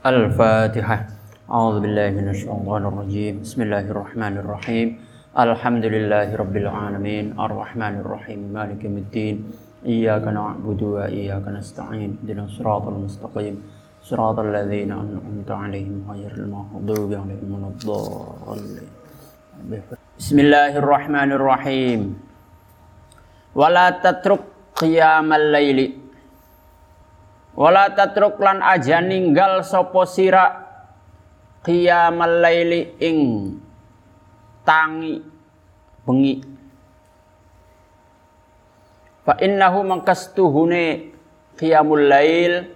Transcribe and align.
الفاتحة. 0.00 1.06
أعوذ 1.52 1.80
بالله 1.84 2.08
من 2.10 2.28
الشيطان 2.32 2.82
الرجيم. 2.88 3.44
بسم 3.44 3.68
الله 3.68 3.84
الرحمن 3.92 4.34
الرحيم. 4.40 4.88
الحمد 5.36 5.84
لله 5.84 6.36
رب 6.40 6.56
العالمين. 6.56 7.36
الرحمن 7.36 7.94
الرحيم. 8.00 8.40
مالك 8.48 8.80
يوم 8.80 8.96
الدين. 8.96 9.36
إياك 9.84 10.24
نعبد 10.24 10.80
وإياك 10.82 11.44
نستعين. 11.52 12.16
اهدنا 12.16 12.48
الصراط 12.48 12.88
المستقيم. 12.88 13.54
صراط 14.00 14.38
الذين 14.40 14.88
أنعمت 14.88 15.50
عليهم 15.50 16.08
غير 16.08 16.32
المغضوب 16.32 17.10
عليهم 17.20 17.48
ولا 17.52 17.68
الضالين. 17.68 18.88
بسم 20.16 20.36
الله 20.38 20.80
الرحمن 20.80 21.30
الرحيم. 21.32 22.00
ولا 23.52 23.90
تترك 24.00 24.40
قيام 24.80 25.28
الليل 25.32 25.99
Wala 27.60 27.92
tatruk 27.92 28.40
lan 28.40 28.64
aja 28.64 29.04
ninggal 29.04 29.60
sapa 29.60 30.08
sira 30.08 30.64
qiyamal 31.60 32.40
laili 32.40 32.96
ing 32.96 33.18
tangi 34.64 35.20
bengi. 36.08 36.40
Fa 39.28 39.36
innahu 39.44 39.84
mangkastuhune 39.84 41.12
qiyamul 41.60 42.08
lail 42.08 42.72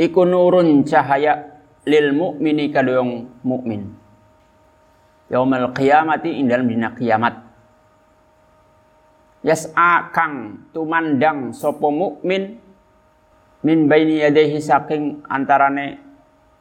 iku 0.00 0.24
nurun 0.24 0.88
cahaya 0.88 1.60
lil 1.84 2.16
mukmini 2.16 2.72
kaduyong 2.72 3.44
mukmin. 3.44 3.92
Yaumal 5.28 5.76
qiyamati 5.76 6.40
ing 6.40 6.48
dalam 6.48 6.72
dina 6.72 6.96
kiamat. 6.96 7.36
Yas'a 9.44 10.08
kang 10.08 10.64
tumandang 10.72 11.52
sapa 11.52 11.92
mukmin 11.92 12.64
min 13.64 13.90
baini 13.90 14.22
yadayhi 14.22 14.62
saking 14.62 15.24
antarane 15.26 15.98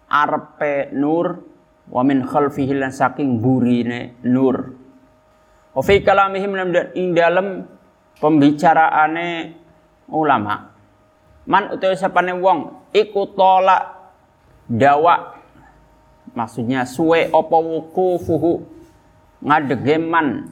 arpe 0.10 0.90
nur 0.96 1.44
wa 1.92 2.02
min 2.04 2.24
khalfihi 2.24 2.74
lan 2.78 2.92
saking 2.94 3.38
burine 3.42 4.18
nur. 4.26 4.74
Wa 5.76 5.82
fi 5.86 6.02
kalamihim 6.02 6.58
ing 6.98 7.14
dalem 7.14 7.68
pembicaraane 8.18 9.54
ulama. 10.10 10.74
Man 11.48 11.72
utawa 11.72 11.96
sapane 11.96 12.36
wong 12.36 12.92
iku 12.92 13.32
tolak 13.32 13.96
dawa 14.68 15.40
maksudnya 16.36 16.84
suwe 16.84 17.32
apa 17.32 17.58
wukufuhu 17.58 18.68
ngadege 19.40 19.96
man 19.96 20.52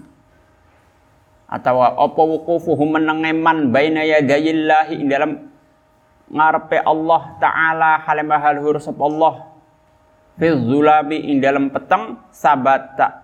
atau 1.45 1.83
apa 1.83 2.21
wukufuhu 2.23 2.83
menenge 2.88 3.35
man 3.35 3.75
baina 3.75 4.07
yadayillahi 4.07 5.03
ing 5.03 5.07
dalam 5.11 5.31
ngarepe 6.29 6.81
Allah 6.81 7.37
taala 7.37 8.01
halimah 8.05 8.43
sapa 8.81 9.03
Allah. 9.05 9.33
Fi 10.35 10.47
zulami 10.51 11.31
ing 11.31 11.39
dalam 11.39 11.71
peteng 11.71 12.19
sabata. 12.33 13.23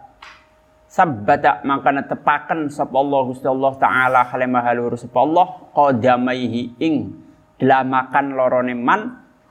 Sabata 0.92 1.64
makana 1.64 2.04
tepaken 2.04 2.68
sapa 2.68 2.96
Allah 3.00 3.22
Gusti 3.28 3.48
Allah 3.48 3.74
taala 3.80 4.22
halimah 4.28 4.66
sapa 4.96 5.18
Allah. 5.20 5.46
Qadamaihi 5.74 6.82
ing 6.82 6.96
delamakan 7.58 8.26
lorone 8.36 8.76
man 8.76 9.02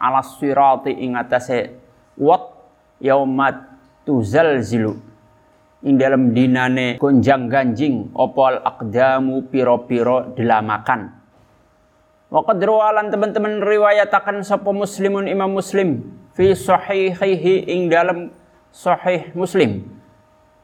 ala 0.00 0.24
sirati 0.24 0.94
ing 0.94 1.16
atase 1.16 1.74
wat 2.16 2.44
yaumat 3.02 3.56
tuzalzilu. 4.06 4.96
Ing 5.80 5.96
dalam 5.96 6.36
dinane 6.36 7.00
gonjang 7.00 7.48
ganjing 7.48 8.12
opol 8.12 8.60
akdamu 8.60 9.48
piro-piro 9.48 10.36
delamakan 10.36 11.19
Waqad 12.30 12.62
rawalan 12.62 13.10
teman-teman 13.10 13.58
riwayatakan 13.58 14.46
sapa 14.46 14.70
muslimun 14.70 15.26
imam 15.26 15.50
muslim 15.50 16.14
fi 16.30 16.54
sahihihi 16.54 17.66
ing 17.66 17.90
dalam 17.90 18.30
sahih 18.70 19.34
muslim. 19.34 19.82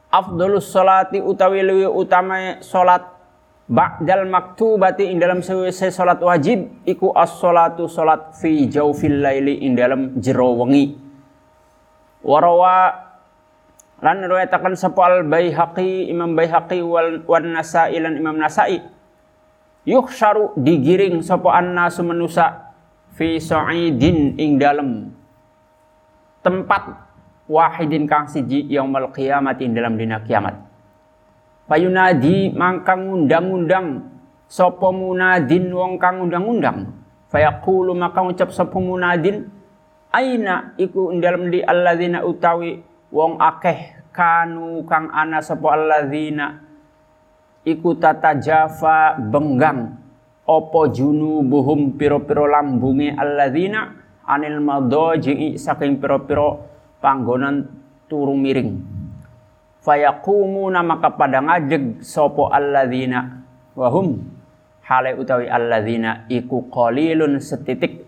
Afdalus 0.07 0.71
salati 0.71 1.19
utawi 1.19 1.59
luwi 1.67 1.83
utama 1.83 2.63
salat 2.63 3.03
ba'dal 3.67 4.23
maktubati 4.31 5.11
ing 5.11 5.19
dalam 5.19 5.43
sewise 5.43 5.91
salat 5.91 6.23
wajib 6.23 6.71
iku 6.87 7.11
as-salatu 7.11 7.91
salat 7.91 8.31
fi 8.39 8.63
jaufil 8.71 9.19
laili 9.19 9.59
ing 9.59 9.75
dalam 9.75 10.15
jero 10.23 10.55
wengi. 10.63 10.95
Warawa 12.23 12.95
lan 13.99 14.23
riwayatakan 14.23 14.79
sapa 14.79 15.03
al 15.03 15.27
Baihaqi 15.27 16.07
Imam 16.07 16.31
Baihaqi 16.31 16.79
wal 16.79 17.27
wan 17.27 17.51
Nasa'i 17.51 17.99
lan 17.99 18.15
Imam 18.15 18.39
Nasa'i 18.39 18.79
yukhsharu 19.87 20.59
digiring 20.59 21.23
sapa 21.23 21.55
annasu 21.55 22.03
manusa 22.03 22.75
fi 23.15 23.39
sa'idin 23.39 24.35
ing 24.35 24.59
dalem 24.59 25.15
tempat 26.43 27.07
wahidin 27.47 28.03
kang 28.03 28.27
siji 28.27 28.67
yaumul 28.67 29.09
qiyamati 29.15 29.63
ing 29.63 29.73
dalam 29.73 29.95
dina 29.95 30.19
kiamat. 30.19 30.59
Payunadi 31.67 32.51
mangkang 32.51 33.07
undang-undang 33.07 34.11
sapa 34.47 34.91
munadin 34.91 35.71
wong 35.71 35.99
kang 35.99 36.23
undang-undang 36.23 36.91
fayaqulu 37.31 37.95
maka 37.95 38.23
ngucap 38.23 38.51
sapa 38.51 38.75
munadin? 38.75 39.47
Aina 40.07 40.71
iku 40.79 41.11
ing 41.11 41.19
dalem 41.19 41.51
di 41.51 41.59
alladzina 41.59 42.23
utawi 42.23 42.79
wong 43.11 43.39
akeh 43.39 44.07
kanu 44.15 44.87
kang 44.87 45.11
ana 45.11 45.43
sapa 45.43 45.75
alladzina 45.75 46.66
iku 47.67 47.99
tata 47.99 48.39
jafa 48.39 49.19
benggang. 49.19 49.99
Opo 50.47 50.87
junubuhum 50.87 51.99
piro-piro 51.99 52.47
lambunge 52.47 53.11
alladzina 53.11 53.91
anil 54.23 54.63
madaji 54.63 55.59
saking 55.59 55.99
piro-piro 55.99 56.63
panggonan 57.03 57.67
turu 58.07 58.31
miring. 58.31 58.79
Fayaqumuna 59.83 60.87
maka 60.87 61.11
pada 61.19 61.43
ngajeg 61.43 61.99
sopo 61.99 62.47
alladzina. 62.47 63.43
Wahum 63.75 64.23
hale 64.87 65.19
utawi 65.19 65.51
alladzina 65.51 66.23
iku 66.31 66.71
qalilun 66.71 67.43
setitik. 67.43 68.07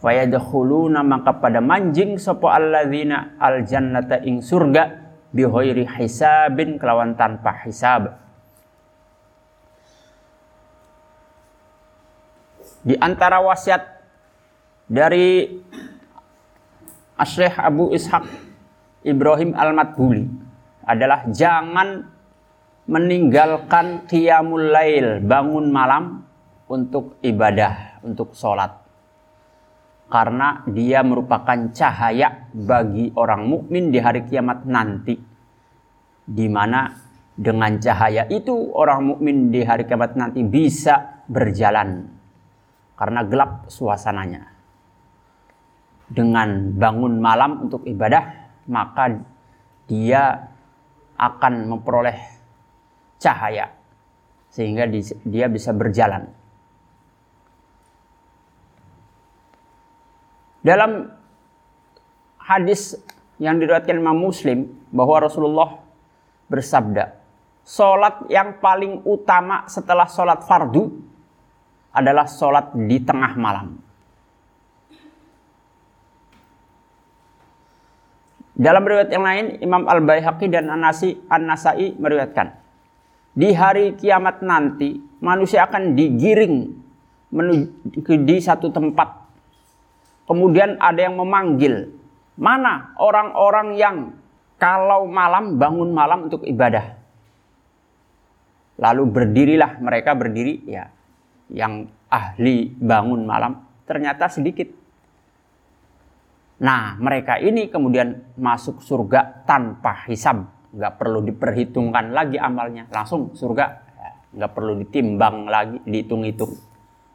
Fayadkhuluna 0.00 1.04
maka 1.04 1.36
pada 1.36 1.60
manjing 1.60 2.16
sopo 2.16 2.48
alladzina 2.48 3.36
aljannata 3.36 4.24
ing 4.24 4.40
surga 4.40 4.88
bihoiri 5.36 5.84
hisabin 5.84 6.80
kelawan 6.80 7.12
tanpa 7.16 7.52
hisab 7.64 8.23
Di 12.84 12.92
antara 13.00 13.40
wasiat 13.40 13.80
dari 14.84 15.48
Asyikh 17.16 17.56
Abu 17.56 17.96
Ishaq 17.96 18.28
Ibrahim 19.08 19.56
Al-Matbuli 19.56 20.28
adalah 20.84 21.24
jangan 21.32 22.04
meninggalkan 22.84 24.04
qiyamul 24.04 24.68
lail, 24.68 25.24
bangun 25.24 25.72
malam 25.72 26.28
untuk 26.68 27.16
ibadah, 27.24 28.04
untuk 28.04 28.36
sholat. 28.36 28.84
Karena 30.12 30.60
dia 30.68 31.00
merupakan 31.00 31.72
cahaya 31.72 32.52
bagi 32.52 33.08
orang 33.16 33.48
mukmin 33.48 33.88
di 33.88 33.96
hari 33.96 34.28
kiamat 34.28 34.68
nanti. 34.68 35.16
Di 36.24 36.46
mana 36.52 36.92
dengan 37.32 37.80
cahaya 37.80 38.28
itu 38.28 38.52
orang 38.76 39.08
mukmin 39.08 39.48
di 39.48 39.64
hari 39.64 39.88
kiamat 39.88 40.20
nanti 40.20 40.44
bisa 40.44 41.24
berjalan 41.24 42.13
karena 42.94 43.20
gelap 43.26 43.66
suasananya. 43.70 44.50
Dengan 46.04 46.74
bangun 46.76 47.18
malam 47.18 47.66
untuk 47.66 47.82
ibadah, 47.88 48.52
maka 48.68 49.18
dia 49.88 50.52
akan 51.16 51.70
memperoleh 51.70 52.18
cahaya 53.18 53.72
sehingga 54.52 54.86
dia 55.26 55.46
bisa 55.50 55.74
berjalan. 55.74 56.30
Dalam 60.64 61.12
hadis 62.40 62.96
yang 63.36 63.60
diriwayatkan 63.60 64.00
Imam 64.00 64.16
Muslim 64.16 64.64
bahwa 64.88 65.26
Rasulullah 65.28 65.82
bersabda, 66.48 67.20
"Salat 67.66 68.24
yang 68.32 68.62
paling 68.62 69.04
utama 69.04 69.68
setelah 69.68 70.08
salat 70.08 70.40
fardu 70.46 71.13
adalah 71.94 72.26
sholat 72.26 72.74
di 72.74 72.98
tengah 72.98 73.38
malam. 73.38 73.78
Dalam 78.54 78.86
riwayat 78.86 79.10
yang 79.10 79.26
lain, 79.26 79.46
Imam 79.62 79.82
Al-Baihaqi 79.86 80.46
dan 80.46 80.70
An-Nasai 80.70 81.98
meriwayatkan, 81.98 82.54
di 83.34 83.50
hari 83.50 83.98
kiamat 83.98 84.46
nanti 84.46 84.94
manusia 85.18 85.66
akan 85.66 85.98
digiring 85.98 86.70
menuju 87.34 88.14
di 88.22 88.36
satu 88.38 88.70
tempat. 88.70 89.26
Kemudian 90.30 90.78
ada 90.78 91.02
yang 91.02 91.18
memanggil, 91.18 91.90
mana 92.38 92.94
orang-orang 92.94 93.74
yang 93.74 93.96
kalau 94.54 95.10
malam 95.10 95.58
bangun 95.58 95.90
malam 95.90 96.30
untuk 96.30 96.46
ibadah. 96.46 96.94
Lalu 98.78 99.02
berdirilah 99.10 99.82
mereka 99.82 100.14
berdiri 100.14 100.62
ya 100.66 100.93
yang 101.52 101.88
ahli 102.08 102.72
bangun 102.72 103.26
malam 103.28 103.64
ternyata 103.84 104.28
sedikit. 104.28 104.68
Nah, 106.64 106.96
mereka 106.96 107.36
ini 107.42 107.68
kemudian 107.68 108.36
masuk 108.38 108.80
surga 108.80 109.44
tanpa 109.44 110.06
hisab. 110.06 110.48
Nggak 110.74 110.94
perlu 110.96 111.20
diperhitungkan 111.26 112.14
lagi 112.14 112.38
amalnya. 112.38 112.86
Langsung 112.88 113.34
surga. 113.34 113.84
Nggak 114.34 114.52
perlu 114.54 114.72
ditimbang 114.80 115.50
lagi, 115.50 115.78
dihitung-hitung. 115.82 116.54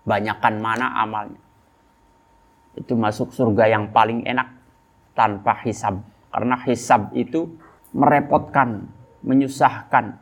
Banyakkan 0.03 0.59
mana 0.59 0.95
amalnya. 0.99 1.39
Itu 2.75 2.95
masuk 2.95 3.31
surga 3.31 3.71
yang 3.71 3.91
paling 3.91 4.27
enak 4.27 4.47
tanpa 5.15 5.59
hisab. 5.65 6.03
Karena 6.29 6.55
hisab 6.63 7.11
itu 7.17 7.49
merepotkan, 7.95 8.85
menyusahkan. 9.25 10.19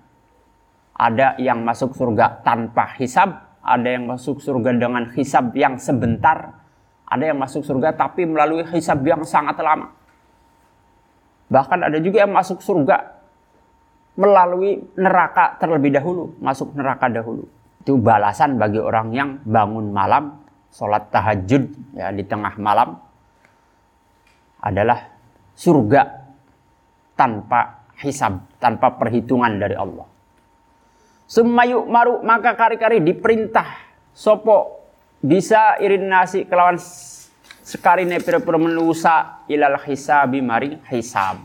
Ada 0.97 1.37
yang 1.37 1.61
masuk 1.61 1.93
surga 1.93 2.41
tanpa 2.41 2.89
hisab, 2.97 3.46
ada 3.67 3.87
yang 3.91 4.07
masuk 4.07 4.39
surga 4.39 4.71
dengan 4.79 5.11
hisab 5.11 5.51
yang 5.51 5.75
sebentar, 5.75 6.55
ada 7.03 7.23
yang 7.23 7.35
masuk 7.35 7.67
surga 7.67 7.99
tapi 7.99 8.23
melalui 8.23 8.63
hisab 8.71 9.03
yang 9.03 9.27
sangat 9.27 9.59
lama. 9.59 9.91
Bahkan 11.51 11.79
ada 11.91 11.99
juga 11.99 12.23
yang 12.23 12.31
masuk 12.31 12.63
surga 12.63 13.19
melalui 14.15 14.79
neraka 14.95 15.59
terlebih 15.59 15.99
dahulu, 15.99 16.31
masuk 16.39 16.71
neraka 16.79 17.11
dahulu. 17.11 17.43
Itu 17.83 17.99
balasan 17.99 18.55
bagi 18.55 18.79
orang 18.79 19.11
yang 19.11 19.29
bangun 19.43 19.91
malam, 19.91 20.39
sholat 20.71 21.11
tahajud 21.11 21.67
ya 21.95 22.11
di 22.15 22.23
tengah 22.23 22.55
malam 22.59 22.95
adalah 24.63 25.11
surga 25.55 26.01
tanpa 27.19 27.87
hisab, 27.99 28.47
tanpa 28.59 28.95
perhitungan 28.95 29.59
dari 29.59 29.75
Allah. 29.75 30.16
Semayu 31.27 31.83
maru 31.83 32.23
maka 32.23 32.55
kari-kari 32.55 33.03
diperintah 33.03 33.67
sopo 34.15 34.79
bisa 35.19 35.75
irin 35.83 36.07
nasi 36.07 36.47
kelawan 36.47 36.79
sekali 37.67 38.07
pira-pira 38.23 38.55
menusa 38.55 39.43
ilal 39.51 39.75
hisabi 39.83 40.39
mari 40.39 40.79
hisab. 40.87 41.43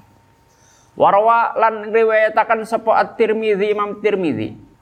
Warwa 0.94 1.58
lan 1.58 1.90
riwayatakan 1.90 2.62
sopo 2.62 2.94
at-Tirmidzi 2.94 3.74
Imam. 3.74 3.98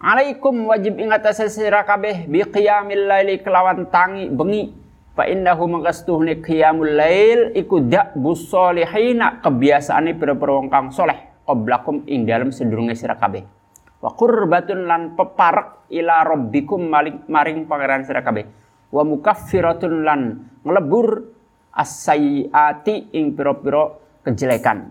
Alaikum 0.01 0.69
wajib 0.69 1.01
ingat 1.01 1.29
sira 1.49 1.81
kabeh 1.81 2.29
bi 2.29 2.45
qiyamil 2.45 3.09
laili 3.09 3.41
kelawan 3.41 3.89
tangi 3.89 4.29
bengi 4.29 4.73
fa 5.17 5.29
innahu 5.29 5.65
mangkastuhne 5.69 6.41
qiyamul 6.45 6.93
lail 6.93 7.53
iku 7.53 7.85
dak 7.85 8.17
busolihina 8.17 9.45
kebiasaane 9.45 10.17
pira-pira 10.17 10.57
wong 10.57 10.69
kang 10.73 10.89
soleh 10.89 11.21
qablakum 11.45 12.05
ing 12.09 12.25
dalem 12.25 12.49
sedurunge 12.49 12.97
sira 12.97 13.13
kabeh 13.13 13.60
wa 14.01 14.11
qurbatun 14.17 14.89
lan 14.89 15.03
peparek 15.15 15.93
ila 15.93 16.25
rabbikum 16.25 16.89
maring 16.89 17.29
maring 17.29 17.69
pangeran 17.69 18.03
sira 18.05 18.25
kabeh. 18.25 18.49
Wa 18.91 19.07
mukaffiratun 19.07 19.95
lan 20.03 20.21
ngelebur 20.67 21.23
as-sayyiati 21.71 23.15
ing 23.15 23.39
pira-pira 23.39 23.95
kejelekan. 24.27 24.91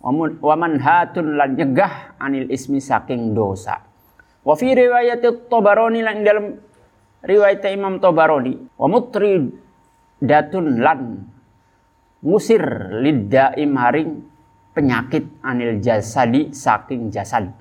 Wa 0.00 0.54
manhatun 0.54 1.36
lan 1.36 1.58
nyegah 1.58 2.16
anil 2.20 2.46
ismi 2.48 2.78
saking 2.78 3.34
dosa. 3.34 3.80
Wa 4.40 4.56
fi 4.56 4.72
riwayat 4.72 5.20
Tabarani 5.50 6.00
lan 6.00 6.16
dalam 6.24 6.46
riwayat 7.20 7.68
Imam 7.68 8.00
Tabarani 8.00 8.80
wa 8.80 8.86
mutri 8.88 9.36
datun 10.16 10.80
lan 10.80 11.20
musir 12.24 12.64
lidai 13.04 13.60
maring 13.68 14.24
penyakit 14.72 15.44
anil 15.44 15.76
jasadi 15.84 16.56
saking 16.56 17.12
jasad. 17.12 17.52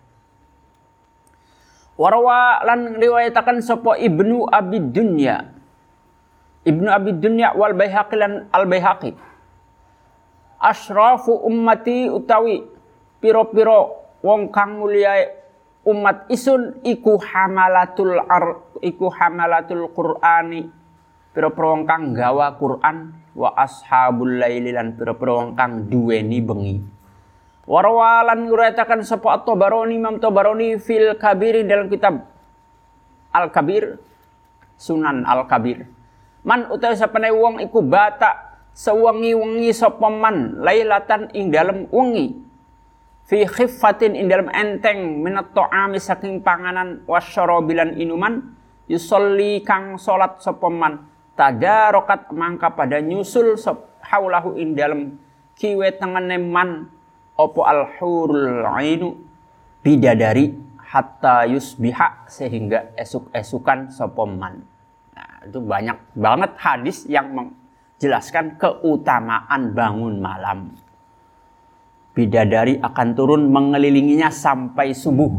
Warwa 1.99 2.63
lan 2.63 2.95
riwayatakan 2.95 3.59
sopo 3.59 3.91
ibnu 3.91 4.47
abi 4.47 4.79
dunya. 4.79 5.51
Ibnu 6.63 6.87
abi 6.87 7.11
dunya 7.19 7.51
wal 7.51 7.75
bayhaqi 7.75 8.15
lan 8.15 8.47
al 8.55 8.63
bayhaqi. 8.71 9.11
Ashrafu 10.63 11.43
ummati 11.43 12.07
utawi 12.07 12.63
piro-piro 13.19 13.99
wong 14.23 14.47
kang 14.47 14.79
mulia 14.79 15.27
umat 15.87 16.27
isun 16.31 16.79
iku 16.83 17.19
hamalatul 17.19 18.19
ar, 18.27 18.63
iku 18.83 19.07
hamalatul 19.11 19.87
qur'ani 19.91 20.67
pira-pira 21.31 21.67
wong 21.71 21.83
kang 21.87 22.11
gawa 22.11 22.55
Quran 22.59 23.15
wa 23.35 23.55
ashabul 23.55 24.39
laili 24.39 24.75
lan 24.75 24.95
pira-pira 24.99 25.39
wong 25.39 25.55
kang 25.55 25.87
duweni 25.87 26.43
bengi 26.43 26.98
Warwalan 27.69 28.49
nguratakan 28.49 29.05
sapa 29.05 29.37
At-Tabarani 29.37 29.93
Imam 29.93 30.17
Tabarani 30.17 30.81
fil 30.81 31.13
Kabir 31.21 31.61
dalam 31.69 31.85
kitab 31.85 32.25
Al-Kabir 33.29 34.01
Sunan 34.73 35.21
Al-Kabir. 35.21 35.85
Man 36.41 36.65
utawi 36.73 36.97
sapane 36.97 37.29
wong 37.29 37.61
iku 37.61 37.85
bata 37.85 38.57
sewengi-wengi 38.73 39.69
sapa 39.69 40.09
man 40.09 40.65
lailatan 40.65 41.29
ing 41.37 41.53
dalam 41.53 41.85
wengi 41.93 42.41
fi 43.29 43.45
khiffatin 43.45 44.17
ing 44.17 44.25
dalam 44.25 44.49
enteng 44.49 45.21
minat 45.21 45.53
ta'ami 45.53 46.01
saking 46.01 46.41
panganan 46.41 47.05
wasyarabilan 47.05 48.01
inuman 48.01 48.49
yusolli 48.89 49.61
kang 49.61 50.01
salat 50.01 50.41
sapa 50.41 50.73
man 50.73 51.05
tadarokat 51.37 52.33
mangka 52.33 52.73
pada 52.73 52.97
nyusul 52.97 53.61
sop 53.61 53.93
haulahu 54.01 54.57
ing 54.57 54.73
dalam 54.73 55.21
kiwe 55.53 55.93
tengene 55.93 56.41
man 56.41 56.89
opo 57.39 57.63
al 57.63 57.95
hurul 57.95 58.67
ainu 58.67 59.15
bidadari 59.79 60.51
hatta 60.83 61.47
yusbiha 61.47 62.27
sehingga 62.27 62.91
esuk-esukan 62.99 63.95
sapa 63.95 64.27
man 64.27 64.59
nah, 65.15 65.47
itu 65.47 65.63
banyak 65.63 65.97
banget 66.19 66.51
hadis 66.59 67.07
yang 67.07 67.31
menjelaskan 67.31 68.59
keutamaan 68.59 69.71
bangun 69.71 70.19
malam 70.19 70.75
bidadari 72.19 72.75
akan 72.83 73.07
turun 73.15 73.47
mengelilinginya 73.47 74.27
sampai 74.27 74.91
subuh. 74.91 75.31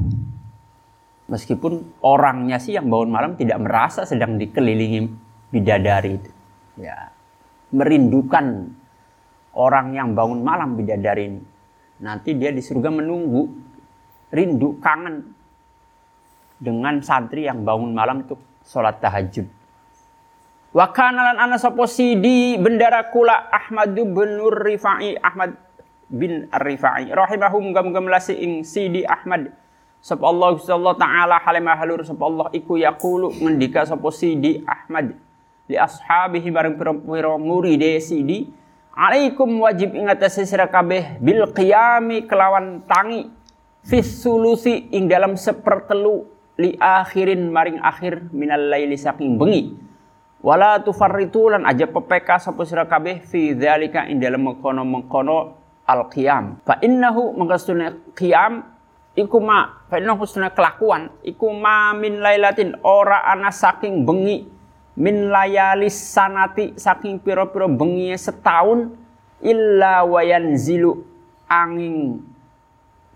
Meskipun 1.28 2.00
orangnya 2.02 2.56
sih 2.56 2.74
yang 2.74 2.88
bangun 2.88 3.10
malam 3.12 3.32
tidak 3.36 3.60
merasa 3.60 4.02
sedang 4.08 4.40
dikelilingi 4.40 5.06
bidadari 5.52 6.16
itu. 6.16 6.30
Ya, 6.80 7.12
merindukan 7.70 8.72
orang 9.54 9.94
yang 9.94 10.16
bangun 10.16 10.40
malam 10.40 10.74
bidadari 10.74 11.36
ini. 11.36 11.42
Nanti 12.00 12.32
dia 12.32 12.48
di 12.48 12.64
surga 12.64 12.88
menunggu, 12.88 13.44
rindu, 14.32 14.80
kangen 14.80 15.36
dengan 16.60 17.00
santri 17.04 17.44
yang 17.44 17.64
bangun 17.64 17.92
malam 17.92 18.24
itu 18.24 18.36
sholat 18.64 19.00
tahajud. 19.00 19.48
Wa 20.70 20.86
kanalan 20.94 21.36
ana 21.36 21.58
sapa 21.58 21.82
sidi 21.90 22.54
bendara 22.54 23.10
kula 23.10 23.50
Ahmadu 23.50 24.06
bin 24.06 24.38
Rifai 24.38 25.18
Ahmad 25.18 25.58
bin 26.10 26.46
Ar-Rifai 26.50 27.10
rahimahum 27.10 27.70
gam-gam 27.70 28.06
lasi 28.10 28.34
ing 28.38 28.66
Sidi 28.66 29.06
Ahmad. 29.06 29.54
Sapa 30.02 30.26
Allah 30.26 30.58
sallallahu 30.58 30.98
taala 30.98 31.36
halimah 31.38 31.76
halur 31.78 32.02
sapa 32.02 32.22
Allah 32.26 32.48
iku 32.56 32.78
yaqulu 32.78 33.34
ngendika 33.38 33.86
sapa 33.86 34.10
Sidi 34.10 34.62
Ahmad. 34.66 35.14
Li 35.70 35.76
ashabihi 35.78 36.50
bareng 36.50 36.74
pira-pira 36.74 37.34
muride 37.38 37.98
Sidi 38.02 38.50
alaikum 38.94 39.48
wajib 39.62 39.94
ingat 39.96 40.24
sira 40.30 40.70
kabeh 40.70 41.18
bil 41.22 41.48
qiyami 41.50 42.26
kelawan 42.26 42.84
tangi. 42.86 43.30
Fis 43.80 44.20
sulusi 44.20 44.92
ing 44.92 45.08
dalam 45.08 45.40
sepertelu 45.40 46.28
li 46.60 46.76
akhirin 46.76 47.48
maring 47.48 47.80
akhir 47.80 48.28
minal 48.30 48.60
laili 48.60 49.00
saking 49.00 49.40
bengi. 49.40 49.72
Wala 50.40 50.80
tufarritu 50.80 51.48
lan 51.48 51.64
aja 51.64 51.88
pepeka 51.88 52.40
sapa 52.40 52.64
sira 52.68 52.84
kabeh 52.84 53.24
fi 53.24 53.56
dzalika 53.56 54.08
ing 54.08 54.20
dalam 54.20 54.44
mengkono-mengkono 54.44 55.60
al 55.90 56.06
qiyam 56.06 56.62
fa 56.62 56.78
innahu 56.78 57.34
mangkastuna 57.34 58.14
qiyam 58.14 58.62
iku 59.18 59.38
ma 59.42 59.82
fa 59.90 59.98
innahu 59.98 60.22
kelakuan 60.54 61.10
iku 61.26 61.50
ma 61.50 61.90
min 61.98 62.22
lailatin 62.22 62.78
ora 62.86 63.26
ana 63.26 63.50
saking 63.50 64.06
bengi 64.06 64.46
min 64.98 65.30
layalis 65.30 65.94
sanati 65.94 66.74
saking 66.74 67.22
piro-piro 67.22 67.70
bengi 67.70 68.14
setahun 68.16 68.94
illa 69.44 70.02
wayan 70.06 70.56
zilu 70.58 71.06
angin 71.46 72.24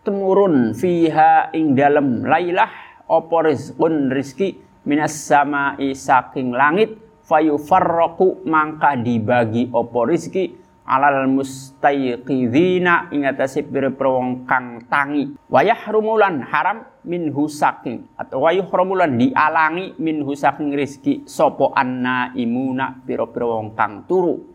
temurun 0.06 0.76
fiha 0.76 1.50
ing 1.56 1.74
dalam 1.74 2.22
lailah 2.22 2.70
opo 3.08 3.42
rizqun 3.44 4.12
rizki? 4.12 4.60
Minas 4.84 5.16
samai 5.16 5.96
saking 5.96 6.52
langit 6.52 7.00
fayufarraqu 7.24 8.44
mangka 8.44 9.00
dibagi 9.00 9.72
opo 9.72 10.04
rizki 10.04 10.52
alal 10.84 11.24
mustayqidhina 11.32 13.08
ing 13.08 13.24
atase 13.24 13.64
pira-pira 13.64 14.12
wong 14.12 14.44
kang 14.44 14.84
tangi. 14.86 15.32
Wayah 15.48 15.80
rumulan 15.88 16.44
haram 16.44 16.84
min 17.08 17.32
husaking 17.32 18.04
atau 18.20 18.44
wayuh 18.44 18.68
rumulan 18.68 19.16
dialangi 19.16 19.96
min 19.96 20.20
husaking 20.20 20.76
rizki 20.76 21.24
sopo 21.24 21.72
anna 21.72 22.32
imuna 22.36 23.00
pira-pira 23.04 23.48
wong 23.48 23.72
kang 23.72 24.04
turu. 24.04 24.54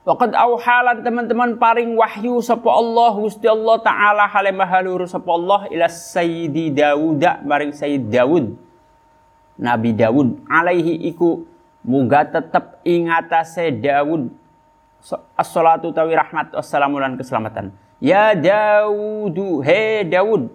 Waqad 0.00 0.32
auhalan 0.32 1.04
teman-teman 1.04 1.60
paring 1.60 1.92
wahyu 1.92 2.40
sapa 2.40 2.72
Allah 2.72 3.12
Gusti 3.20 3.44
Allah 3.44 3.76
taala 3.84 4.24
hale 4.24 4.48
mahalur 4.48 5.04
sapa 5.04 5.28
Allah 5.28 5.68
ila 5.68 5.86
Sayyidi 5.92 6.72
Dawud 6.72 7.20
maring 7.44 7.76
Sayyid 7.76 8.08
Dawud. 8.08 8.56
Nabi 9.60 9.92
Dawud 9.92 10.48
alaihi 10.48 11.04
iku 11.12 11.44
muga 11.84 12.24
tetep 12.24 12.80
ingatase 12.80 13.76
Dawud 13.76 14.39
as-salatu 15.36 15.90
tawi 15.90 16.14
rahmat 16.14 16.52
wassalamu 16.54 17.00
lan 17.00 17.16
keselamatan. 17.16 17.72
Ya 18.00 18.32
Dawudu, 18.32 19.60
he 19.64 20.04
Dawud. 20.08 20.52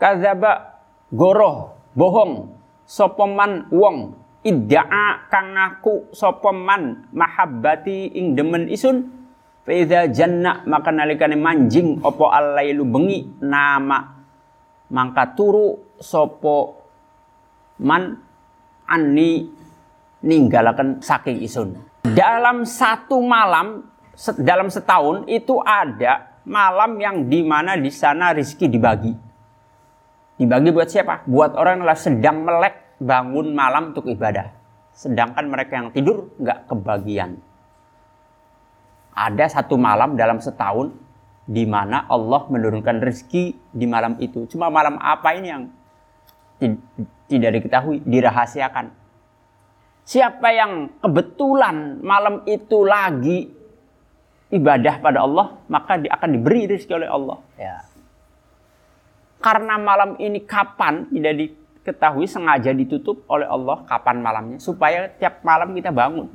Kadzaba 0.00 0.82
goroh, 1.12 1.76
bohong, 1.92 2.56
sopeman 2.88 3.68
wong 3.70 4.16
idda'a 4.42 5.30
kang 5.30 5.54
ngaku 5.54 6.10
sopeman 6.10 7.06
mahabbati 7.14 8.10
ing 8.18 8.34
demen 8.34 8.66
isun 8.66 9.22
Faiza 9.62 10.10
janna 10.10 10.66
maka 10.66 10.90
nalikane 10.90 11.38
manjing 11.38 12.02
opo 12.02 12.26
alailu 12.34 12.82
bengi 12.82 13.30
nama 13.46 14.10
mangka 14.90 15.38
turu 15.38 15.94
sopo 16.02 16.82
man 17.78 18.10
ani 18.90 19.46
ninggalakan 20.26 20.98
saking 20.98 21.46
isun. 21.46 21.78
Dalam 22.12 22.68
satu 22.68 23.20
malam 23.24 23.88
dalam 24.38 24.68
setahun 24.68 25.24
itu 25.26 25.56
ada 25.64 26.40
malam 26.44 27.00
yang 27.00 27.26
di 27.26 27.40
mana 27.42 27.78
di 27.78 27.88
sana 27.88 28.36
rizki 28.36 28.68
dibagi. 28.68 29.14
Dibagi 30.36 30.68
buat 30.74 30.88
siapa? 30.90 31.24
Buat 31.24 31.56
orang 31.56 31.82
yang 31.82 31.96
sedang 31.96 32.44
melek 32.44 32.98
bangun 33.00 33.54
malam 33.54 33.96
untuk 33.96 34.08
ibadah. 34.10 34.52
Sedangkan 34.92 35.48
mereka 35.48 35.80
yang 35.80 35.88
tidur 35.94 36.32
nggak 36.36 36.68
kebagian 36.68 37.40
ada 39.12 39.44
satu 39.48 39.76
malam 39.76 40.16
dalam 40.16 40.40
setahun 40.40 40.92
di 41.44 41.68
mana 41.68 42.08
Allah 42.08 42.48
menurunkan 42.48 43.02
rezeki 43.04 43.72
di 43.72 43.86
malam 43.86 44.16
itu. 44.18 44.48
Cuma 44.48 44.72
malam 44.72 44.96
apa 44.96 45.36
ini 45.36 45.48
yang 45.52 45.62
tidak 47.28 47.50
diketahui, 47.60 48.00
dirahasiakan. 48.06 49.01
Siapa 50.02 50.48
yang 50.50 50.98
kebetulan 50.98 52.02
malam 52.02 52.42
itu 52.44 52.82
lagi 52.82 53.48
ibadah 54.50 54.98
pada 54.98 55.22
Allah, 55.22 55.56
maka 55.70 55.96
dia 55.96 56.12
akan 56.12 56.30
diberi 56.36 56.66
rezeki 56.68 56.92
oleh 56.98 57.08
Allah. 57.08 57.38
Ya. 57.54 57.86
Karena 59.42 59.78
malam 59.78 60.18
ini 60.18 60.42
kapan 60.42 61.06
tidak 61.10 61.34
diketahui, 61.38 62.26
sengaja 62.26 62.70
ditutup 62.74 63.22
oleh 63.30 63.46
Allah 63.46 63.82
kapan 63.86 64.22
malamnya, 64.22 64.58
supaya 64.58 65.10
tiap 65.18 65.42
malam 65.46 65.74
kita 65.74 65.90
bangun 65.90 66.30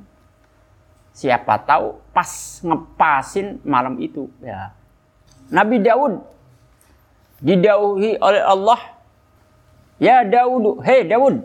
Siapa 1.18 1.58
tahu 1.66 1.98
pas 2.14 2.30
ngepasin 2.62 3.58
malam 3.66 3.98
itu. 3.98 4.30
Ya. 4.38 4.78
Nabi 5.50 5.82
Daud 5.82 6.22
didauhi 7.42 8.22
oleh 8.22 8.42
Allah. 8.46 8.78
Ya 9.98 10.22
Daud, 10.22 10.86
hei 10.86 11.10
Daud. 11.10 11.42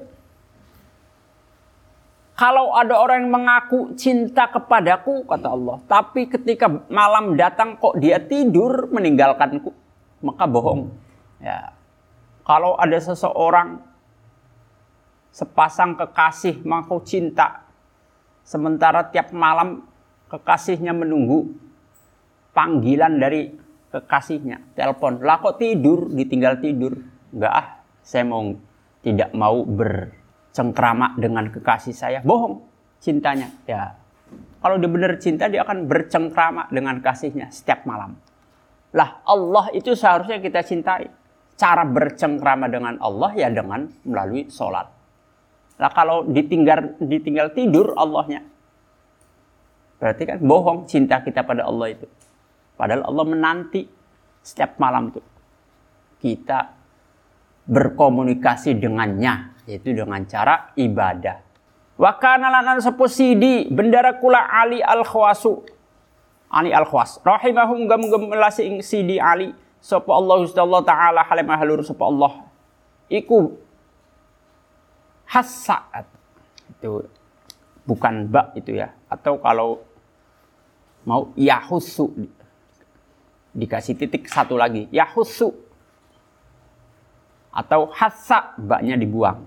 Kalau 2.43 2.75
ada 2.75 2.99
orang 2.99 3.23
yang 3.23 3.31
mengaku 3.31 3.95
cinta 3.95 4.51
kepadaku, 4.51 5.23
kata 5.31 5.47
Allah. 5.47 5.79
Tapi 5.87 6.27
ketika 6.27 6.67
malam 6.91 7.39
datang 7.39 7.79
kok 7.79 8.03
dia 8.03 8.19
tidur 8.19 8.91
meninggalkanku. 8.91 9.71
Maka 10.27 10.51
bohong. 10.51 10.91
Ya. 11.39 11.71
Kalau 12.43 12.75
ada 12.75 12.99
seseorang 12.99 13.79
sepasang 15.31 15.95
kekasih 15.95 16.67
mengaku 16.67 16.99
cinta 17.07 17.63
Sementara 18.43 19.07
tiap 19.07 19.31
malam 19.31 19.87
kekasihnya 20.27 20.91
menunggu 20.91 21.55
panggilan 22.51 23.23
dari 23.23 23.55
kekasihnya, 23.95 24.75
telepon. 24.75 25.23
Lah 25.23 25.39
kok 25.39 25.63
tidur, 25.63 26.11
ditinggal 26.11 26.59
tidur. 26.59 26.99
Enggak 27.31 27.55
ah, 27.55 27.67
saya 28.03 28.27
mau 28.27 28.51
tidak 29.01 29.31
mau 29.31 29.63
bercengkrama 30.53 31.17
dengan 31.17 31.49
kekasih 31.49 31.97
saya. 31.97 32.21
Bohong 32.21 32.61
cintanya. 33.01 33.49
Ya. 33.65 33.97
Kalau 34.61 34.77
dia 34.77 34.93
benar 34.93 35.17
cinta, 35.17 35.49
dia 35.49 35.65
akan 35.65 35.89
bercengkrama 35.89 36.69
dengan 36.69 37.01
kasihnya 37.01 37.49
setiap 37.49 37.89
malam. 37.89 38.21
Lah 38.93 39.25
Allah 39.25 39.73
itu 39.73 39.97
seharusnya 39.97 40.45
kita 40.45 40.61
cintai. 40.61 41.09
Cara 41.57 41.89
bercengkrama 41.89 42.69
dengan 42.69 43.01
Allah 43.01 43.33
ya 43.33 43.49
dengan 43.49 43.89
melalui 44.05 44.53
sholat. 44.53 44.93
Lah 45.81 45.91
kalau 45.97 46.29
ditinggal 46.29 47.01
ditinggal 47.01 47.57
tidur 47.57 47.97
Allahnya. 47.97 48.45
Berarti 49.97 50.23
kan 50.29 50.39
bohong 50.45 50.85
cinta 50.85 51.25
kita 51.25 51.49
pada 51.49 51.65
Allah 51.65 51.97
itu. 51.97 52.05
Padahal 52.77 53.09
Allah 53.09 53.25
menanti 53.25 53.89
setiap 54.45 54.77
malam 54.77 55.17
itu. 55.17 55.23
Kita 56.21 56.61
berkomunikasi 57.65 58.77
dengannya. 58.77 59.52
Yaitu 59.69 59.95
dengan 59.95 60.23
cara 60.27 60.75
ibadah. 60.75 61.39
Wa 61.99 62.19
kana 62.19 62.51
lanan 62.51 62.83
sepo 62.83 63.07
sidi 63.07 63.71
bendara 63.71 64.19
kula 64.19 64.43
Ali 64.49 64.83
al-Khwasu. 64.83 65.63
Ali 66.53 66.75
al-Khwas. 66.75 67.23
Rahimahum 67.23 67.87
gam 67.87 68.03
gam 68.11 68.23
melasi 68.29 68.67
ing 68.67 68.83
sidi 68.83 69.23
Ali. 69.23 69.55
Sapa 69.83 70.15
Allah 70.15 70.47
taala 70.83 71.23
halimah 71.27 71.59
halur 71.59 71.83
sapa 71.83 72.07
Allah. 72.07 72.47
Iku 73.11 73.55
hasaat 75.33 76.07
itu 76.77 77.09
bukan 77.89 78.29
bak 78.29 78.53
itu 78.53 78.77
ya 78.77 78.93
atau 79.09 79.41
kalau 79.41 79.81
mau 81.09 81.33
yahusu 81.35 82.13
dikasih 83.57 83.99
titik 83.99 84.29
satu 84.29 84.61
lagi 84.61 84.87
yahusu 84.93 85.51
atau 87.53 87.93
hasa 87.93 88.57
baknya 88.57 88.97
dibuang. 88.97 89.45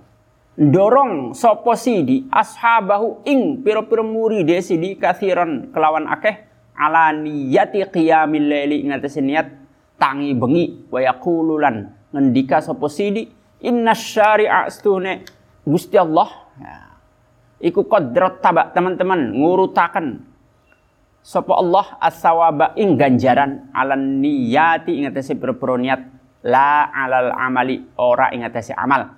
Dorong 0.55 1.35
sopo 1.35 1.75
sidi 1.75 2.31
ashabahu 2.31 3.27
ing 3.27 3.59
piro-piro 3.59 4.07
muri 4.07 4.47
sidi 4.63 4.95
kathiron 4.95 5.75
kelawan 5.75 6.07
akeh 6.07 6.47
ala 6.79 7.11
niyati 7.11 7.83
qiyamil 7.91 8.47
laili 8.47 8.87
ngatasi 8.87 9.19
niat 9.19 9.51
tangi 9.99 10.31
bengi 10.31 10.87
wa 10.87 11.03
yaqululan 11.03 11.91
ngendika 12.15 12.63
sopo 12.63 12.87
sidi 12.87 13.27
inna 13.67 13.91
syari'a 13.91 14.71
stune 14.71 15.27
Gusti 15.65 15.99
Allah. 15.99 16.29
Ya, 16.55 16.77
iku 17.67 17.83
kodrot 17.89 18.39
tabak 18.39 18.71
teman-teman 18.71 19.35
ngurutakan 19.35 20.23
sapa 21.19 21.51
Allah 21.51 21.99
as-sawaba 21.99 22.77
ing 22.79 22.95
ganjaran 22.95 23.67
alan 23.75 24.23
niyati 24.23 25.03
ing 25.03 25.11
atase 25.11 25.35
niat 25.35 26.14
la 26.45 26.93
alal 26.93 27.33
amali. 27.33 27.81
Ora 27.97 28.29
ing 28.29 28.45
atase 28.45 28.77
amal. 28.77 29.09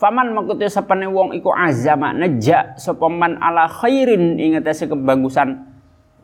Faman 0.00 0.32
makutu 0.32 0.64
sapane 0.70 1.04
wong 1.04 1.36
iku 1.36 1.52
azama 1.52 2.16
neja 2.16 2.72
sapa 2.80 3.04
man 3.12 3.36
ala 3.36 3.68
khairin 3.68 4.40
ing 4.40 4.56
atase 4.56 4.88
kebagusan 4.88 5.60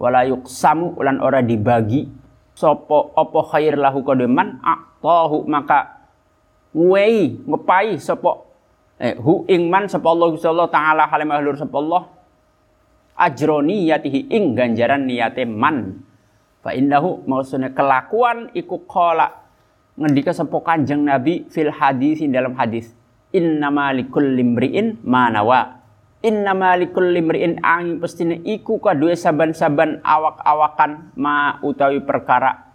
wala 0.00 0.24
yuqsamu 0.24 0.96
lan 1.04 1.20
ora 1.20 1.44
dibagi 1.44 2.08
sapa 2.56 3.12
apa 3.12 3.40
khair 3.52 3.76
lahu 3.76 4.00
kodeman 4.00 4.64
atahu 4.64 5.44
maka 5.44 6.08
nguwei 6.72 7.36
ngepai 7.44 8.00
sapa 8.00 8.48
eh, 8.96 9.12
hu 9.20 9.44
ingman 9.44 9.92
sapa 9.92 10.08
Allah 10.08 10.32
Allah 10.40 10.68
taala 10.72 11.04
halim 11.12 11.28
ahlur 11.36 11.60
sapa 11.60 11.76
Allah 11.76 12.02
ajroni 13.16 13.92
yatihi 13.92 14.32
ing 14.32 14.56
ganjaran 14.56 15.04
niate 15.04 15.44
man. 15.44 16.00
Fa 16.64 16.72
innahu 16.72 17.28
maksudnya 17.28 17.76
kelakuan 17.76 18.56
iku 18.56 18.88
qala 18.88 19.45
ngendika 19.96 20.36
sapa 20.36 20.60
Kanjeng 20.60 21.08
Nabi 21.08 21.48
fil 21.48 21.72
hadis 21.72 22.20
dalam 22.28 22.52
hadis. 22.54 22.92
Innama 23.32 23.90
likulli 23.92 24.40
imri'in 24.40 25.02
manawa 25.02 25.76
innama 26.26 26.74
likulli 26.74 27.20
imri'in 27.20 27.60
angin 27.62 28.02
pestine 28.02 28.42
iku 28.42 28.82
kadue 28.82 29.14
saban-saban 29.14 30.00
awak-awakan 30.02 31.12
ma 31.14 31.62
utawi 31.62 32.02
perkara 32.02 32.72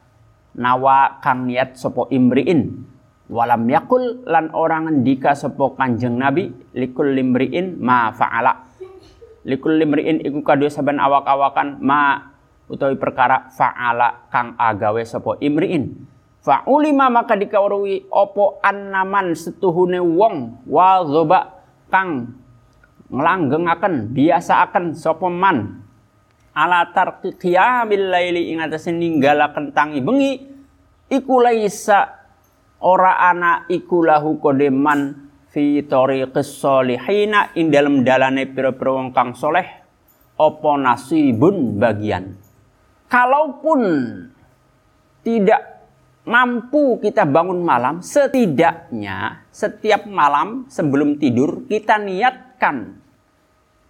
nawa 0.55 1.19
kang 1.23 1.47
niat 1.47 1.75
sapa 1.75 2.07
imri'in. 2.11 2.87
Walam 3.31 3.63
yakul 3.71 4.27
lan 4.27 4.51
orang 4.51 4.91
ndika 5.03 5.31
sapa 5.31 5.79
kanjeng 5.79 6.19
nabi 6.19 6.51
likul 6.75 7.15
limriin 7.15 7.79
ma 7.79 8.11
faala. 8.11 8.67
Likul 9.47 9.79
limriin 9.79 10.19
iku 10.19 10.43
kadue 10.43 10.67
saban 10.67 10.99
awak-awakan 10.99 11.79
ma 11.79 12.27
utawi 12.67 12.99
perkara 12.99 13.47
faala 13.51 14.27
kang 14.31 14.55
agawe 14.59 15.03
sapa 15.07 15.39
imriin 15.39 16.10
fa 16.41 16.65
ulima 16.65 17.07
maka 17.07 17.37
dikawruhi 17.37 18.09
opo 18.09 18.57
annaman 18.65 19.37
setuhune 19.37 20.01
wong 20.01 20.65
wa 20.65 21.05
zoba 21.05 21.39
kang 21.93 22.41
nglanggengaken 23.11 24.09
biasaaken 24.15 24.97
sapa 24.97 25.27
man. 25.29 25.83
Ala 26.51 26.91
tarqi 26.91 27.39
qiyamil 27.39 28.11
laili 28.11 28.51
ing 28.51 28.59
atase 28.59 28.91
ninggalaken 28.91 29.71
tangi 29.71 30.03
bengi 30.03 30.35
iku 31.07 31.39
laisa 31.39 32.11
ora 32.83 33.23
ana 33.23 33.63
iku 33.71 34.03
lahu 34.03 34.35
kodeman 34.35 35.31
fi 35.47 35.79
tariqis 35.79 36.59
solihina 36.59 37.55
ing 37.55 37.71
dalam 37.71 38.03
dalane 38.03 38.51
pira-pira 38.51 38.99
wong 38.99 39.15
kang 39.15 39.31
soleh 39.31 39.63
apa 40.35 40.71
nasibun 40.75 41.79
bagian. 41.79 42.35
Kalaupun 43.07 43.79
tidak 45.23 45.80
mampu 46.21 47.01
kita 47.01 47.25
bangun 47.25 47.65
malam 47.65 48.05
setidaknya 48.05 49.49
setiap 49.49 50.05
malam 50.05 50.69
sebelum 50.69 51.17
tidur 51.17 51.65
kita 51.65 51.97
niatkan 51.97 53.01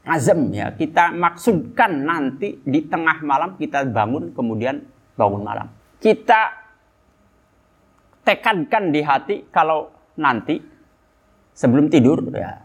azam 0.08 0.50
ya 0.56 0.72
kita 0.74 1.12
maksudkan 1.12 1.92
nanti 2.08 2.58
di 2.64 2.88
tengah 2.88 3.20
malam 3.22 3.60
kita 3.60 3.84
bangun 3.84 4.32
kemudian 4.32 4.80
bangun 5.20 5.44
malam 5.44 5.68
kita 6.00 6.56
tekankan 8.24 8.96
di 8.96 9.02
hati 9.04 9.36
kalau 9.52 9.92
nanti 10.16 10.58
sebelum 11.52 11.92
tidur 11.92 12.24
ya 12.32 12.64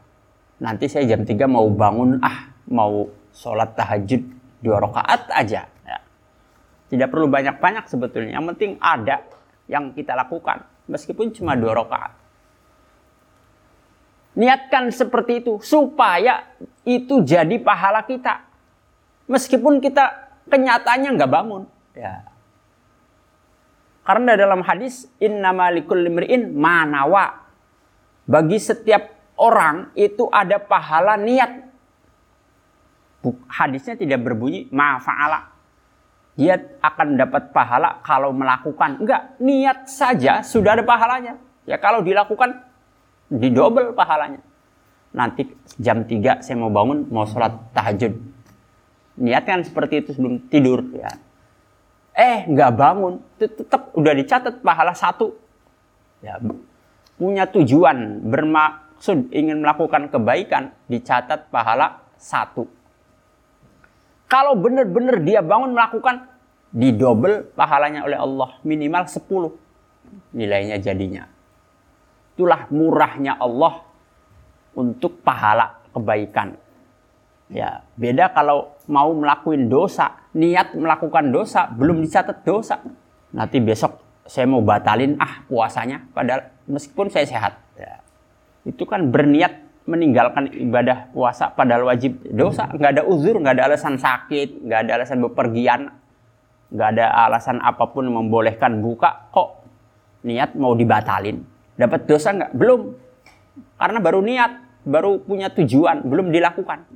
nanti 0.63 0.89
saya 0.89 1.11
jam 1.11 1.27
3 1.27 1.37
mau 1.51 1.67
bangun 1.69 2.23
ah 2.23 2.55
mau 2.71 3.11
sholat 3.35 3.77
tahajud 3.77 4.23
dua 4.65 4.81
rakaat 4.81 5.29
aja 5.37 5.69
ya. 5.69 5.99
tidak 6.89 7.13
perlu 7.13 7.29
banyak-banyak 7.29 7.85
sebetulnya 7.91 8.41
yang 8.41 8.49
penting 8.57 8.81
ada 8.81 9.21
yang 9.67 9.91
kita 9.95 10.15
lakukan 10.15 10.63
meskipun 10.87 11.35
cuma 11.35 11.59
dua 11.59 11.75
rakaat 11.83 12.27
Niatkan 14.37 14.93
seperti 14.93 15.41
itu 15.41 15.57
supaya 15.65 16.45
itu 16.85 17.25
jadi 17.25 17.57
pahala 17.57 18.05
kita. 18.05 18.45
Meskipun 19.33 19.81
kita 19.81 20.29
kenyataannya 20.53 21.17
nggak 21.17 21.33
bangun. 21.33 21.65
Ya. 21.97 22.21
Karena 24.05 24.37
dalam 24.37 24.61
hadis 24.61 25.09
innama 25.25 25.73
likulli 25.73 26.13
limri'in 26.13 26.53
manawa. 26.53 27.49
Bagi 28.29 28.61
setiap 28.61 29.09
orang 29.41 29.97
itu 29.97 30.29
ada 30.29 30.61
pahala 30.61 31.17
niat. 31.17 31.73
Hadisnya 33.49 33.97
tidak 33.97 34.21
berbunyi 34.21 34.69
ma'fa'ala. 34.69 35.56
Dia 36.37 36.61
akan 36.85 37.17
dapat 37.17 37.49
pahala 37.51 38.05
kalau 38.05 38.31
melakukan. 38.37 39.01
Enggak, 39.01 39.41
niat 39.41 39.89
saja 39.89 40.45
sudah 40.45 40.77
ada 40.77 40.85
pahalanya. 40.85 41.41
Ya 41.65 41.81
kalau 41.81 42.05
dilakukan 42.05 42.61
didobel 43.33 43.97
pahalanya. 43.97 44.45
Nanti 45.17 45.49
jam 45.81 46.05
3 46.05 46.45
saya 46.45 46.57
mau 46.61 46.69
bangun, 46.69 47.09
mau 47.09 47.25
sholat 47.25 47.57
tahajud. 47.73 48.13
Niatkan 49.17 49.65
seperti 49.65 50.05
itu 50.05 50.11
sebelum 50.13 50.45
tidur 50.53 50.85
ya. 50.93 51.09
Eh, 52.13 52.45
nggak 52.49 52.71
bangun, 52.77 53.21
tetap 53.41 53.97
udah 53.97 54.13
dicatat 54.13 54.61
pahala 54.61 54.93
satu. 54.93 55.37
Ya, 56.21 56.37
punya 57.17 57.49
tujuan, 57.49 58.25
bermaksud 58.25 59.33
ingin 59.33 59.65
melakukan 59.65 60.09
kebaikan, 60.13 60.73
dicatat 60.89 61.49
pahala 61.49 62.05
satu. 62.21 62.69
Kalau 64.27 64.59
benar-benar 64.59 65.23
dia 65.23 65.39
bangun 65.43 65.71
melakukan, 65.75 66.27
didobel 66.75 67.47
pahalanya 67.55 68.03
oleh 68.05 68.19
Allah 68.19 68.59
minimal 68.67 69.07
10 69.07 70.35
nilainya 70.35 70.77
jadinya. 70.83 71.25
Itulah 72.37 72.69
murahnya 72.69 73.39
Allah 73.39 73.87
untuk 74.77 75.25
pahala 75.25 75.81
kebaikan. 75.95 76.59
Ya, 77.47 77.87
beda 77.95 78.35
kalau 78.35 78.75
mau 78.91 79.15
melakukan 79.15 79.71
dosa, 79.71 80.19
niat 80.35 80.75
melakukan 80.75 81.31
dosa 81.31 81.71
belum 81.71 82.03
dicatat 82.03 82.43
dosa. 82.43 82.83
Nanti 83.31 83.63
besok 83.63 84.03
saya 84.27 84.45
mau 84.51 84.61
batalin 84.61 85.15
ah 85.23 85.47
puasanya 85.47 86.03
padahal 86.11 86.51
meskipun 86.67 87.09
saya 87.09 87.25
sehat. 87.25 87.55
Ya. 87.79 88.03
Itu 88.67 88.83
kan 88.85 89.15
berniat 89.15 89.66
meninggalkan 89.87 90.51
ibadah 90.51 91.11
puasa 91.15 91.55
padahal 91.55 91.87
wajib 91.87 92.19
dosa, 92.35 92.67
nggak 92.71 92.91
ada 92.99 93.03
uzur, 93.07 93.39
nggak 93.39 93.55
ada 93.59 93.65
alasan 93.71 93.97
sakit, 93.99 94.67
nggak 94.67 94.79
ada 94.87 94.91
alasan 94.99 95.23
bepergian, 95.23 95.95
nggak 96.75 96.89
ada 96.99 97.07
alasan 97.31 97.63
apa 97.63 97.87
pun 97.91 98.11
membolehkan 98.11 98.83
buka 98.83 99.31
kok 99.31 99.63
niat 100.27 100.59
mau 100.59 100.75
dibatalin 100.75 101.57
Dapat 101.77 102.09
dosa 102.09 102.33
nggak? 102.33 102.51
Belum. 102.57 102.97
Karena 103.77 103.99
baru 104.01 104.21
niat, 104.25 104.53
baru 104.89 105.21
punya 105.21 105.53
tujuan, 105.53 106.01
belum 106.09 106.33
dilakukan. 106.33 106.89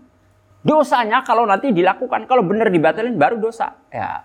Dosanya 0.65 1.21
kalau 1.25 1.45
nanti 1.45 1.73
dilakukan, 1.73 2.25
kalau 2.25 2.41
benar 2.45 2.73
dibatalin 2.73 3.17
baru 3.17 3.37
dosa. 3.37 3.77
Ya. 3.93 4.25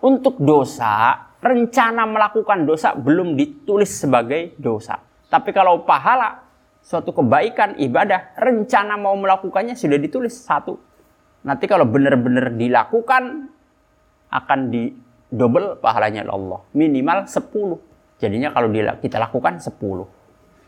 Untuk 0.00 0.40
dosa, 0.40 1.28
rencana 1.40 2.08
melakukan 2.08 2.64
dosa 2.64 2.96
belum 2.96 3.36
ditulis 3.36 3.88
sebagai 3.92 4.56
dosa. 4.56 5.00
Tapi 5.28 5.52
kalau 5.52 5.84
pahala, 5.84 6.43
suatu 6.84 7.16
kebaikan, 7.16 7.80
ibadah, 7.80 8.36
rencana 8.36 9.00
mau 9.00 9.16
melakukannya 9.16 9.72
sudah 9.72 9.96
ditulis 9.96 10.36
satu. 10.36 10.76
Nanti 11.48 11.64
kalau 11.64 11.88
benar-benar 11.88 12.52
dilakukan, 12.52 13.48
akan 14.28 14.60
di 14.68 14.92
double 15.32 15.80
pahalanya 15.80 16.28
Allah. 16.28 16.60
Minimal 16.76 17.24
10. 17.24 18.20
Jadinya 18.20 18.52
kalau 18.52 18.68
kita 19.00 19.16
lakukan 19.16 19.58
10. 19.58 19.72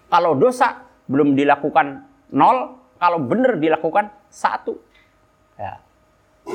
Kalau 0.07 0.33
dosa 0.39 0.87
belum 1.07 1.37
dilakukan 1.37 1.87
0, 2.33 2.97
kalau 2.97 3.19
benar 3.21 3.61
dilakukan 3.61 4.09
1. 4.33 5.61
Ya. 5.61 5.83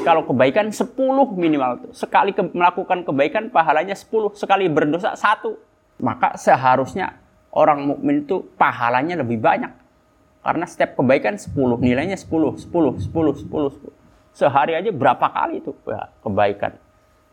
Kalau 0.07 0.23
kebaikan 0.23 0.71
10 0.71 0.95
minimal. 1.35 1.91
Sekali 1.91 2.31
ke 2.31 2.47
melakukan 2.55 3.03
kebaikan 3.03 3.51
pahalanya 3.51 3.93
10, 3.93 4.39
sekali 4.39 4.71
berdosa 4.71 5.13
1. 5.13 6.01
Maka 6.01 6.39
seharusnya 6.39 7.19
orang 7.51 7.87
mukmin 7.87 8.23
itu 8.23 8.43
pahalanya 8.55 9.19
lebih 9.19 9.39
banyak. 9.39 9.71
Karena 10.41 10.65
setiap 10.65 10.97
kebaikan 10.97 11.37
10, 11.37 11.53
nilainya 11.77 12.17
10, 12.17 12.57
10, 12.57 12.97
10, 12.97 13.11
10, 13.11 13.45
10. 13.45 13.93
Sehari 14.33 14.73
aja 14.73 14.89
berapa 14.89 15.27
kali 15.29 15.61
itu 15.61 15.75
ya, 15.85 16.09
kebaikan. 16.23 16.73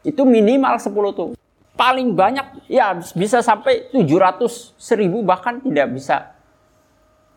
Itu 0.04 0.28
minimal 0.28 0.76
10 0.76 1.16
tuh 1.16 1.38
paling 1.78 2.18
banyak 2.18 2.66
ya 2.66 2.98
bisa 3.14 3.38
sampai 3.38 3.94
700 3.94 4.74
seribu 4.74 5.22
bahkan 5.22 5.62
tidak 5.62 5.94
bisa 5.94 6.34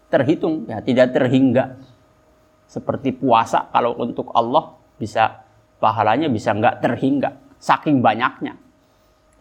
terhitung 0.10 0.66
ya 0.66 0.82
tidak 0.82 1.14
terhingga 1.14 1.78
seperti 2.66 3.14
puasa 3.14 3.70
kalau 3.70 3.94
untuk 4.02 4.34
Allah 4.34 4.82
bisa 4.98 5.46
pahalanya 5.78 6.26
bisa 6.26 6.58
nggak 6.58 6.82
terhingga 6.82 7.38
saking 7.62 8.02
banyaknya 8.02 8.58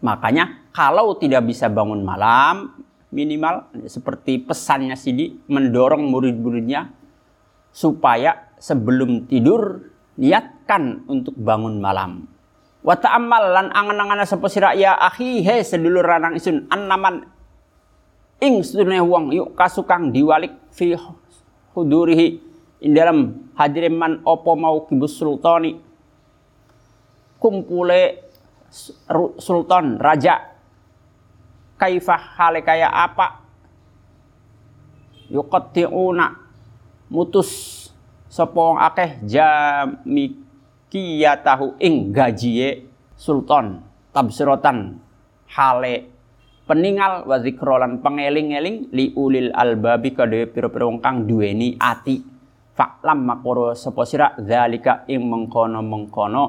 makanya 0.04 0.68
kalau 0.76 1.16
tidak 1.16 1.48
bisa 1.48 1.72
bangun 1.72 2.04
malam 2.04 2.84
minimal 3.10 3.66
seperti 3.90 4.38
pesannya 4.42 4.94
Sidi 4.94 5.34
mendorong 5.50 6.06
murid-muridnya 6.10 6.90
supaya 7.70 8.54
sebelum 8.58 9.26
tidur 9.26 9.90
niatkan 10.18 11.06
untuk 11.10 11.34
bangun 11.38 11.78
malam. 11.78 12.26
Wa 12.80 12.96
ta'ammal 12.96 13.44
lan 13.52 13.66
angan-angan 13.76 14.24
sapa 14.24 14.48
sira 14.48 14.72
ya 14.72 14.96
akhi 14.96 15.44
he 15.44 15.60
sedulur 15.60 16.06
ranang 16.06 16.38
isun 16.38 16.64
annaman 16.72 17.28
ing 18.40 18.64
sedune 18.64 19.04
wong 19.04 19.36
yuk 19.36 19.52
kasukang 19.52 20.08
diwalik 20.16 20.56
fi 20.72 20.96
hudurihi 21.76 22.40
ing 22.80 22.92
dalam 22.96 23.52
hadireman 23.52 24.24
opo 24.24 24.56
mau 24.56 24.88
kibus 24.88 25.18
sultani. 25.20 25.76
Kumpule 27.40 28.28
sultan 29.40 29.96
raja 29.96 30.49
kaifah 31.80 32.36
hale 32.36 32.60
kaya 32.60 32.92
apa? 32.92 33.40
Yuqatti'una 35.32 36.36
mutus 37.08 37.48
sapa 38.28 38.76
akeh 38.84 39.24
jamik 39.24 40.36
tahu 41.40 41.80
ing 41.80 42.12
gajiye 42.12 42.84
sultan 43.16 43.80
tabsirotan 44.12 45.00
hale 45.48 46.10
peninggal 46.68 47.24
wa 47.24 47.38
zikrolan 47.40 48.02
pengeling-eling 48.02 48.92
li 48.92 49.14
ulil 49.16 49.54
albabi 49.54 50.12
kade 50.12 50.50
pira-pira 50.52 50.84
wong 50.86 51.00
kang 51.00 51.24
duweni 51.24 51.80
ati. 51.80 52.28
Faklam 52.70 53.26
makoro 53.26 53.74
sapa 53.74 54.06
sira? 54.06 54.32
Zalika 54.38 55.04
ing 55.10 55.26
mengkono-mengkono 55.26 56.44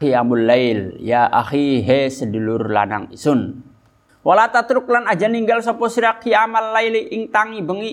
qiyamul 0.00 0.44
lail. 0.48 0.96
Ya 1.00 1.28
akhi 1.28 1.84
he 1.84 2.08
sedulur 2.08 2.72
lanang 2.72 3.12
isun 3.12 3.71
wala 4.22 4.48
tatruk 4.50 4.86
lan 4.90 5.06
aja 5.06 5.26
ninggal 5.26 5.62
sapa 5.62 5.86
sira 5.90 6.18
qiyamal 6.18 6.74
laili 6.74 7.12
ing 7.14 7.30
tangi 7.30 7.60
bengi. 7.62 7.92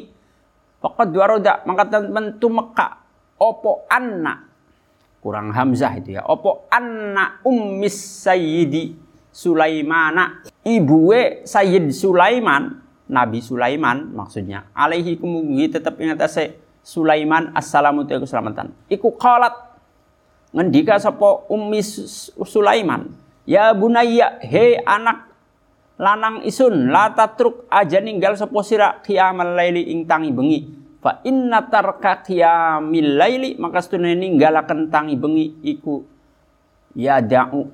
Faqad 0.80 1.12
waroda 1.12 1.60
mangkatan 1.68 2.08
mentu 2.08 2.48
meka 2.48 3.04
opo 3.36 3.84
anak 3.92 4.48
kurang 5.20 5.52
hamzah 5.52 6.00
itu 6.00 6.16
ya. 6.16 6.24
Opo 6.24 6.72
anna 6.72 7.44
ummis 7.44 8.24
sayyidi 8.24 8.96
sulaimana? 9.30 10.40
Ibue 10.64 11.44
sayyid 11.44 11.92
sulaiman 11.92 12.80
nabi 13.12 13.44
sulaiman 13.44 14.08
maksudnya. 14.16 14.72
Alaihi 14.72 15.20
kumugi 15.20 15.68
tetap 15.68 16.00
ingat 16.00 16.24
ase 16.24 16.56
sulaiman 16.80 17.52
assalamu 17.54 18.08
alaikum 18.08 18.24
keselamatan. 18.24 18.72
Iku 18.88 19.14
qalat 19.20 19.54
ngendika 20.56 20.98
sapa 20.98 21.46
ummi 21.52 21.82
sulaiman 22.46 23.14
ya 23.46 23.70
bunayya 23.74 24.42
he 24.42 24.82
anak 24.82 25.29
lanang 26.00 26.48
isun 26.48 26.88
la 26.88 27.12
tatruk 27.12 27.68
aja 27.68 28.00
ninggal 28.00 28.40
sapa 28.40 28.64
sira 28.64 29.04
qiyamal 29.04 29.54
laili 29.54 29.92
ing 29.92 30.08
tangi 30.08 30.32
bengi. 30.32 30.60
Fa 31.00 31.24
inna 31.24 31.68
tarka 31.68 32.24
qiyamil 32.24 33.20
laili 33.20 33.56
maka 33.60 33.84
setune 33.84 34.16
ninggalaken 34.16 34.88
tangi 34.88 35.16
bengi 35.20 35.64
iku. 35.64 36.04
Ya 36.96 37.20
da'u 37.24 37.68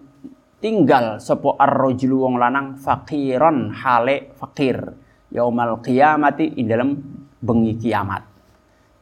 tinggal 0.61 1.21
sapa 1.21 1.57
ar-rajulu 1.57 2.25
wong 2.25 2.35
lanang 2.41 2.77
faqiran 2.81 3.73
hale 3.73 4.33
fakir. 4.37 4.77
Yaumal 5.29 5.81
qiyamati 5.85 6.57
ing 6.57 6.65
dalam 6.65 6.89
bengi 7.41 7.77
kiamat. 7.77 8.33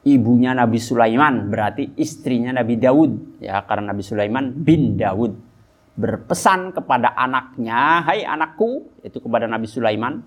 Ibunya 0.03 0.51
Nabi 0.51 0.83
Sulaiman, 0.83 1.47
berarti 1.47 1.95
istrinya 1.95 2.51
Nabi 2.51 2.75
Daud. 2.75 3.39
Ya, 3.39 3.63
karena 3.63 3.95
Nabi 3.95 4.03
Sulaiman 4.03 4.51
bin 4.51 4.99
Daud 4.99 5.52
berpesan 5.93 6.73
kepada 6.73 7.13
anaknya, 7.13 8.01
"Hai 8.01 8.25
anakku," 8.25 8.89
itu 9.05 9.21
kepada 9.21 9.45
Nabi 9.45 9.69
Sulaiman, 9.69 10.25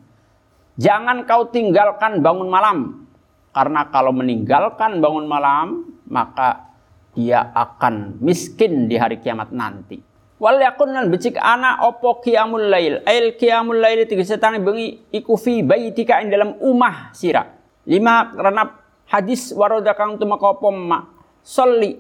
"jangan 0.79 1.27
kau 1.27 1.51
tinggalkan 1.51 2.23
bangun 2.23 2.47
malam, 2.47 3.09
karena 3.51 3.91
kalau 3.91 4.15
meninggalkan 4.15 5.03
bangun 5.03 5.27
malam, 5.27 5.91
maka 6.07 6.71
dia 7.17 7.51
akan 7.51 8.23
miskin 8.23 8.87
di 8.87 8.95
hari 8.95 9.19
kiamat 9.19 9.51
nanti." 9.51 9.99
Wal 10.37 10.61
yakun 10.61 10.93
lan 10.93 11.09
becik 11.09 11.41
ana 11.41 11.81
opo 11.89 12.21
qiyamul 12.21 12.69
lail. 12.69 13.01
Ail 13.09 13.41
qiyamul 13.41 13.81
lail 13.81 14.05
tiga 14.05 14.21
setani 14.21 14.61
bengi 14.61 15.09
iku 15.09 15.33
fi 15.41 15.65
baitika 15.65 16.21
ing 16.21 16.29
dalam 16.29 16.61
umah 16.61 17.09
sira. 17.17 17.57
Lima 17.89 18.37
karena 18.37 18.69
hadis 19.09 19.57
waroda 19.57 19.97
kang 19.97 20.21
tumakopom 20.21 20.77
ma 20.77 21.09
soli 21.41 21.97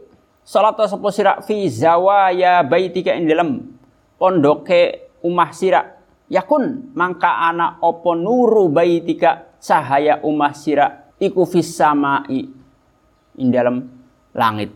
salat 0.46 0.78
sapa 0.87 1.11
sira 1.11 1.42
fi 1.42 1.66
zawaya 1.66 2.62
baitika 2.62 3.11
ing 3.18 3.26
dalam 3.26 3.66
pondoke 4.14 5.11
umah 5.26 5.50
sira 5.50 5.98
yakun 6.30 6.94
mangka 6.94 7.50
ana 7.50 7.82
opo 7.82 8.14
nuru 8.14 8.70
baitika 8.70 9.59
cahaya 9.59 10.22
umah 10.22 10.54
sira 10.54 11.11
iku 11.18 11.42
fis 11.50 11.74
samai 11.74 12.46
ing 13.37 13.48
dalam 13.50 13.90
langit. 14.37 14.70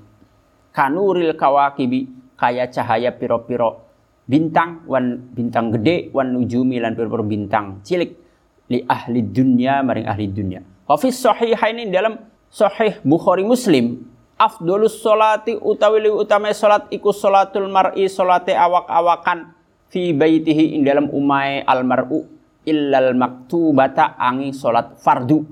Kanuril 0.71 1.35
kawakibi 1.35 2.35
kaya 2.39 2.71
cahaya 2.71 3.11
piro-piro 3.11 3.91
bintang 4.27 4.87
wan 4.87 5.35
bintang 5.35 5.75
gede 5.75 6.15
wan 6.15 6.31
nujumi 6.31 6.79
lan 6.79 6.95
piro-piro 6.95 7.27
bintang 7.27 7.83
cilik 7.83 8.15
li 8.71 8.79
ahli 8.87 9.21
dunia 9.27 9.83
maring 9.83 10.07
ahli 10.07 10.31
dunia 10.31 10.63
Wafis 10.87 11.19
sahihaini 11.19 11.91
dalam 11.91 12.23
sahih 12.47 13.03
Bukhari 13.03 13.43
Muslim 13.43 14.10
afdolus 14.41 15.05
solati 15.05 15.61
utawi 15.61 16.09
li 16.09 16.11
utama 16.11 16.49
solat 16.57 16.89
iku 16.89 17.13
solatul 17.13 17.69
mar'i 17.69 18.09
solate 18.09 18.57
awak-awakan 18.57 19.53
fi 19.93 20.17
baitihi 20.17 20.81
ing 20.81 20.89
dalam 20.89 21.13
umai 21.13 21.61
almar'u 21.61 22.25
illal 22.65 23.13
maktubata 23.13 24.17
angi 24.17 24.57
solat 24.57 24.97
fardu. 24.97 25.45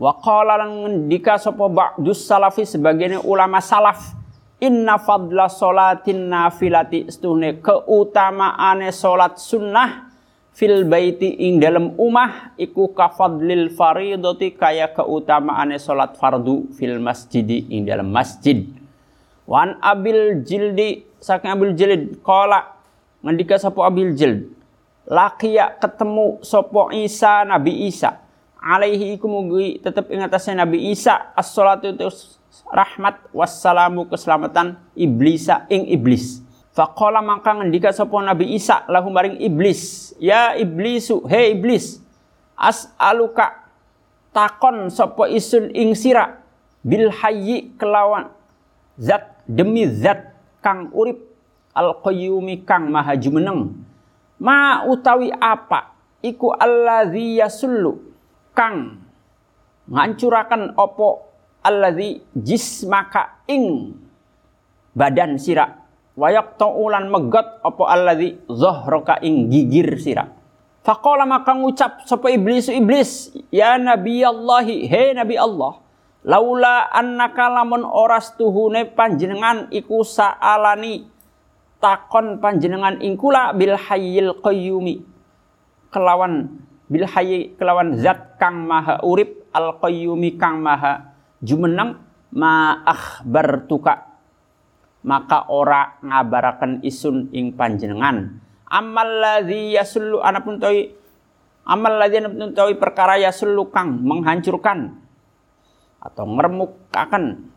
Wa 0.00 0.16
qala 0.16 0.56
lan 0.56 0.72
ngendika 0.80 1.36
sapa 1.36 1.68
ba'dus 1.68 2.24
salafi 2.24 2.64
sebagian 2.64 3.20
ulama 3.20 3.60
salaf 3.60 4.16
inna 4.56 4.96
fadla 4.96 5.52
solatin 5.52 6.32
nafilati 6.32 7.12
setuhne 7.12 7.60
keutamaane 7.60 8.88
solat 8.96 9.36
sunnah 9.36 10.09
fil 10.54 10.84
baiti 10.84 11.30
ing 11.46 11.62
dalam 11.62 11.94
umah 11.96 12.54
iku 12.58 12.90
kafadlil 12.92 13.70
faridoti 13.72 14.52
kaya 14.54 14.90
keutamaane 14.90 15.78
salat 15.78 16.18
fardu 16.18 16.68
fil 16.74 16.98
masjidi 16.98 17.66
ing 17.70 17.86
dalam 17.86 18.10
masjid. 18.10 18.66
Wan 19.46 19.78
abil 19.82 20.42
jildi 20.46 21.06
saking 21.18 21.50
abil 21.50 21.74
jilid 21.74 22.22
kola 22.22 22.78
ngendika 23.22 23.58
sapa 23.58 23.82
abil 23.86 24.14
jild 24.14 24.46
lakiya 25.10 25.74
ketemu 25.82 26.38
sopo 26.44 26.94
Isa 26.94 27.42
Nabi 27.42 27.90
Isa. 27.90 28.22
Alaihi 28.60 29.16
iku 29.16 29.24
mugi 29.24 29.80
tetep 29.80 30.12
ing 30.12 30.20
atasnya 30.20 30.68
Nabi 30.68 30.92
Isa 30.92 31.32
as-salatu 31.32 31.96
rahmat 32.68 33.32
wassalamu 33.32 34.04
keselamatan 34.04 34.76
iblisa 34.92 35.64
ing 35.72 35.88
iblis 35.88 36.44
Faqala 36.80 37.20
maka 37.20 37.60
ngendika 37.60 37.92
sapa 37.92 38.24
Nabi 38.24 38.56
Isa 38.56 38.88
lahu 38.88 39.12
maring 39.12 39.36
iblis, 39.36 40.16
"Ya 40.16 40.56
iblisu, 40.56 41.28
he 41.28 41.52
iblis, 41.52 42.00
as'aluka 42.56 43.68
takon 44.32 44.88
sapa 44.88 45.28
isun 45.28 45.68
ing 45.76 45.92
sira 45.92 46.40
bil 46.80 47.12
hayyi 47.12 47.76
kelawan 47.76 48.32
zat 48.96 49.44
demi 49.44 49.84
zat 49.92 50.32
kang 50.64 50.88
urip 50.96 51.20
al 51.76 52.00
qayyumi 52.00 52.64
kang 52.64 52.88
maha 52.88 53.12
jumeneng. 53.12 53.76
Ma 54.40 54.80
utawi 54.88 55.28
apa? 55.36 55.92
Iku 56.24 56.56
allazi 56.56 57.44
yasullu 57.44 58.00
kang 58.56 59.04
ngancurakan 59.84 60.80
opo 60.80 61.28
allazi 61.60 62.24
jismaka 62.32 63.44
ing 63.44 63.92
badan 64.96 65.36
sira 65.36 65.79
wayak 66.20 66.60
ta'ulan 66.60 67.08
megot 67.08 67.64
apa 67.64 67.82
alladzi 67.88 68.36
zahraka 68.52 69.16
ing 69.24 69.48
gigir 69.48 69.96
sira. 69.96 70.28
Faqala 70.84 71.24
maka 71.24 71.56
ngucap 71.56 72.04
sapa 72.04 72.28
iblis 72.28 72.68
iblis? 72.68 73.32
Ya 73.48 73.80
nabi 73.80 74.20
Allah 74.20 74.64
he 74.64 75.16
nabi 75.16 75.40
Allah 75.40 75.80
laula 76.20 76.92
annaka 76.92 77.48
lamun 77.48 77.80
oras 77.88 78.36
tuhune 78.36 78.84
panjenengan 78.92 79.72
iku 79.72 80.04
saalani 80.04 81.08
takon 81.80 82.36
panjenengan 82.44 83.00
ingkula 83.00 83.56
bil 83.56 83.80
hayyil 83.80 84.36
qayyumi. 84.44 85.00
Kelawan 85.88 86.60
bil 86.92 87.08
hayyi 87.08 87.56
kelawan 87.56 87.96
zat 87.96 88.36
kang 88.36 88.68
maha 88.68 89.00
urip 89.00 89.48
al 89.56 89.80
qayyumi 89.80 90.36
kang 90.36 90.60
maha 90.60 91.16
jumeneng 91.40 91.96
ma 92.36 92.84
akhbartuka 92.84 94.09
maka 95.04 95.48
ora 95.48 96.00
ngabaraken 96.04 96.84
isun 96.84 97.32
ing 97.32 97.56
panjenengan. 97.56 98.40
Amal 98.70 99.08
ladzi 99.20 99.74
yasullu 99.74 100.22
anapun 100.22 100.62
tawi 100.62 100.94
amal 101.66 101.98
ladzi 101.98 102.22
anapun 102.22 102.54
tawi 102.54 102.78
perkara 102.78 103.18
yasullu 103.18 103.68
kang 103.74 103.98
menghancurkan 104.00 104.94
atau 106.00 106.24
ngermukaken 106.24 107.50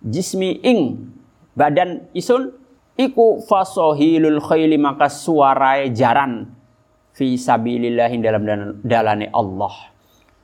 jismi 0.00 0.62
ing 0.64 1.12
badan 1.52 2.08
isun 2.16 2.54
iku 2.96 3.42
fasohilul 3.44 4.40
khayli 4.40 4.80
maka 4.80 5.12
suarai 5.12 5.92
jaran 5.92 6.48
fi 7.12 7.36
sabilillahi 7.36 8.16
dalam 8.22 8.42
dalane 8.80 9.28
Allah 9.28 9.91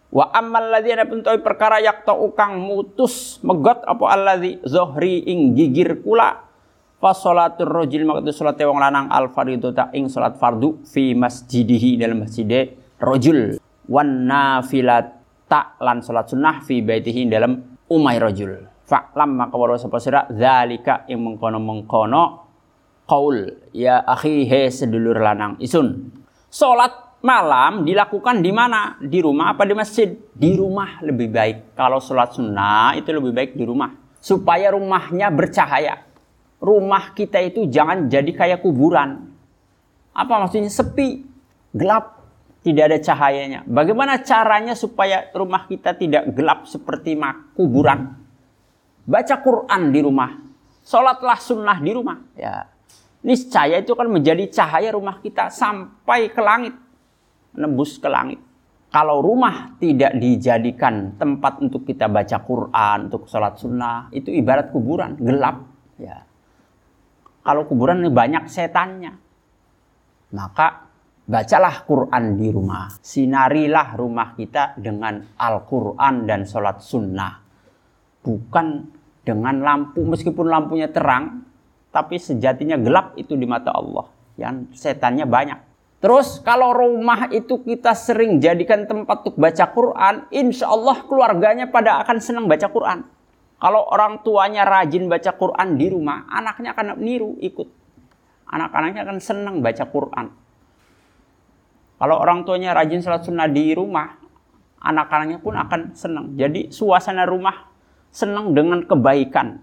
Wa 0.09 0.33
ammal 0.33 0.73
ladzina 0.73 1.05
pun 1.05 1.21
tahu 1.21 1.45
perkara 1.45 1.85
yak 1.85 2.09
ukang 2.09 2.57
mutus 2.65 3.37
megot 3.45 3.85
apa 3.85 4.05
alladzi 4.09 4.57
zohri 4.65 5.21
ing 5.29 5.53
gigir 5.53 6.01
kula 6.01 6.49
fa 6.97 7.13
salatur 7.13 7.69
rajul 7.69 8.09
maka 8.09 8.25
salat 8.33 8.57
wong 8.65 8.81
lanang 8.81 9.13
al 9.13 9.29
ta 9.77 9.93
ing 9.93 10.09
salat 10.09 10.41
fardu 10.41 10.81
fi 10.89 11.13
masjidihi 11.13 12.01
dalam 12.01 12.25
masjid 12.25 12.73
rajul 12.97 13.61
wan 13.85 14.25
nafilat 14.25 15.13
tak 15.45 15.77
lan 15.85 16.01
salat 16.01 16.33
sunnah 16.33 16.65
fi 16.65 16.81
baitihi 16.81 17.29
dalam 17.29 17.77
umai 17.93 18.17
rajul 18.17 18.65
lam 18.89 19.31
maka 19.37 19.55
waro 19.61 19.77
sapa 19.77 20.01
sira 20.01 20.25
zalika 20.33 21.05
ing 21.13 21.21
mengkono-mengkono 21.21 22.23
qaul 23.05 23.37
ya 23.77 24.01
akhi 24.05 24.49
he 24.49 24.73
sedulur 24.73 25.21
lanang 25.21 25.61
isun. 25.61 26.13
Salat 26.49 27.08
malam 27.19 27.83
dilakukan 27.83 28.39
di 28.39 28.53
mana? 28.55 28.97
Di 29.03 29.19
rumah 29.23 29.55
apa 29.55 29.67
di 29.67 29.75
masjid? 29.75 30.15
Di 30.35 30.55
rumah 30.55 31.03
lebih 31.03 31.31
baik. 31.31 31.75
Kalau 31.75 31.99
sholat 31.99 32.35
sunnah 32.35 32.95
itu 32.95 33.11
lebih 33.11 33.35
baik 33.35 33.51
di 33.59 33.65
rumah. 33.67 33.95
Supaya 34.19 34.75
rumahnya 34.75 35.31
bercahaya. 35.31 36.07
Rumah 36.59 37.15
kita 37.15 37.39
itu 37.43 37.71
jangan 37.71 38.11
jadi 38.11 38.31
kayak 38.35 38.63
kuburan. 38.67 39.31
Apa 40.11 40.43
maksudnya? 40.43 40.71
Sepi, 40.71 41.23
gelap, 41.71 42.19
tidak 42.67 42.91
ada 42.91 42.99
cahayanya. 42.99 43.61
Bagaimana 43.63 44.19
caranya 44.27 44.75
supaya 44.75 45.31
rumah 45.31 45.71
kita 45.71 45.95
tidak 45.95 46.35
gelap 46.35 46.67
seperti 46.67 47.15
kuburan? 47.55 48.19
Baca 49.07 49.37
Quran 49.39 49.83
di 49.95 50.01
rumah. 50.03 50.31
Sholatlah 50.83 51.39
sunnah 51.39 51.79
di 51.79 51.93
rumah. 51.95 52.19
Ya. 52.35 52.67
Niscaya 53.23 53.79
itu 53.79 53.95
kan 53.95 54.11
menjadi 54.11 54.51
cahaya 54.51 54.95
rumah 54.95 55.23
kita 55.23 55.51
sampai 55.51 56.31
ke 56.31 56.43
langit 56.43 56.75
nembus 57.59 57.99
ke 57.99 58.07
langit. 58.07 58.41
Kalau 58.89 59.21
rumah 59.21 59.77
tidak 59.77 60.17
dijadikan 60.17 61.21
tempat 61.21 61.61
untuk 61.61 61.85
kita 61.85 62.09
baca 62.09 62.41
Quran, 62.41 63.13
untuk 63.13 63.29
sholat 63.29 63.61
sunnah, 63.61 64.09
itu 64.17 64.33
ibarat 64.33 64.73
kuburan, 64.73 65.13
gelap. 65.21 65.61
Ya. 66.01 66.25
Kalau 67.45 67.69
kuburan 67.69 68.01
ini 68.01 68.09
banyak 68.09 68.49
setannya. 68.49 69.13
Maka 70.33 70.89
bacalah 71.29 71.85
Quran 71.85 72.41
di 72.41 72.49
rumah. 72.49 72.97
Sinarilah 72.97 73.93
rumah 73.93 74.33
kita 74.33 74.81
dengan 74.81 75.21
Al-Quran 75.37 76.25
dan 76.25 76.49
sholat 76.49 76.81
sunnah. 76.81 77.45
Bukan 78.25 78.67
dengan 79.21 79.61
lampu, 79.61 80.01
meskipun 80.09 80.49
lampunya 80.49 80.89
terang, 80.89 81.45
tapi 81.93 82.17
sejatinya 82.17 82.81
gelap 82.81 83.13
itu 83.21 83.37
di 83.37 83.45
mata 83.45 83.77
Allah. 83.77 84.09
Yang 84.41 84.73
setannya 84.81 85.29
banyak. 85.29 85.68
Terus 85.99 86.39
kalau 86.47 86.71
rumah 86.71 87.27
itu 87.35 87.59
kita 87.67 87.91
sering 87.99 88.39
jadikan 88.39 88.87
tempat 88.87 89.27
untuk 89.27 89.35
baca 89.35 89.67
Quran, 89.67 90.15
insya 90.31 90.71
Allah 90.71 91.03
keluarganya 91.03 91.67
pada 91.67 91.99
akan 92.07 92.23
senang 92.23 92.47
baca 92.47 92.71
Quran. 92.71 93.03
Kalau 93.59 93.83
orang 93.91 94.23
tuanya 94.23 94.63
rajin 94.63 95.11
baca 95.11 95.35
Quran 95.35 95.75
di 95.75 95.91
rumah, 95.91 96.31
anaknya 96.31 96.71
akan 96.79 97.03
niru 97.03 97.35
ikut. 97.43 97.67
Anak-anaknya 98.47 99.03
akan 99.03 99.19
senang 99.19 99.59
baca 99.59 99.85
Quran. 99.91 100.31
Kalau 101.99 102.17
orang 102.23 102.47
tuanya 102.47 102.79
rajin 102.79 103.03
salat 103.03 103.27
sunnah 103.27 103.51
di 103.51 103.75
rumah, 103.75 104.15
anak-anaknya 104.79 105.43
pun 105.43 105.59
akan 105.59 105.99
senang. 105.99 106.39
Jadi 106.39 106.71
suasana 106.71 107.27
rumah 107.27 107.67
senang 108.15 108.55
dengan 108.55 108.87
kebaikan 108.87 109.59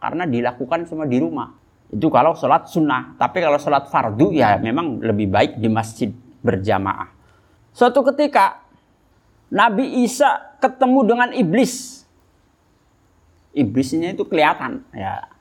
karena 0.00 0.24
dilakukan 0.24 0.88
semua 0.88 1.04
di 1.04 1.20
rumah. 1.20 1.57
Itu 1.88 2.12
kalau 2.12 2.36
sholat 2.36 2.68
sunnah. 2.68 3.16
Tapi 3.16 3.40
kalau 3.40 3.56
sholat 3.56 3.88
fardu 3.88 4.32
ya 4.36 4.60
memang 4.60 5.00
lebih 5.00 5.28
baik 5.32 5.52
di 5.56 5.68
masjid 5.72 6.12
berjamaah. 6.44 7.08
Suatu 7.72 8.04
ketika 8.04 8.60
Nabi 9.48 10.04
Isa 10.04 10.58
ketemu 10.60 11.00
dengan 11.08 11.30
iblis. 11.32 12.04
Iblisnya 13.56 14.12
itu 14.12 14.28
kelihatan 14.28 14.84
ya. 14.92 15.32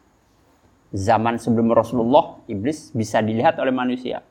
Zaman 0.96 1.36
sebelum 1.36 1.76
Rasulullah, 1.76 2.40
iblis 2.48 2.96
bisa 2.96 3.20
dilihat 3.20 3.60
oleh 3.60 3.76
manusia. 3.76 4.24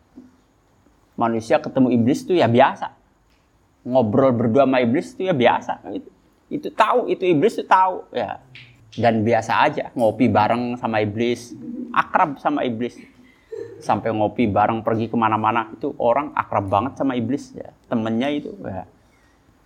Manusia 1.13 1.61
ketemu 1.61 1.93
iblis 1.93 2.25
itu 2.25 2.33
ya 2.33 2.49
biasa. 2.49 2.97
Ngobrol 3.85 4.33
berdua 4.33 4.65
sama 4.65 4.81
iblis 4.81 5.13
itu 5.13 5.29
ya 5.29 5.37
biasa. 5.37 5.85
Itu, 5.93 6.09
itu 6.49 6.69
tahu, 6.73 7.13
itu 7.13 7.29
iblis 7.29 7.61
itu 7.61 7.69
tahu 7.69 8.09
ya. 8.09 8.41
Dan 8.97 9.21
biasa 9.21 9.53
aja 9.69 9.93
ngopi 9.93 10.33
bareng 10.33 10.81
sama 10.81 11.05
iblis, 11.05 11.53
akrab 11.97 12.37
sama 12.37 12.61
iblis. 12.69 13.01
Sampai 13.81 14.13
ngopi 14.13 14.45
bareng 14.45 14.85
pergi 14.85 15.09
ke 15.09 15.17
mana-mana 15.17 15.73
itu 15.73 15.97
orang 15.97 16.37
akrab 16.37 16.69
banget 16.69 17.01
sama 17.01 17.17
iblis 17.17 17.57
ya. 17.57 17.73
Temennya 17.89 18.29
itu 18.29 18.53
ya 18.61 18.85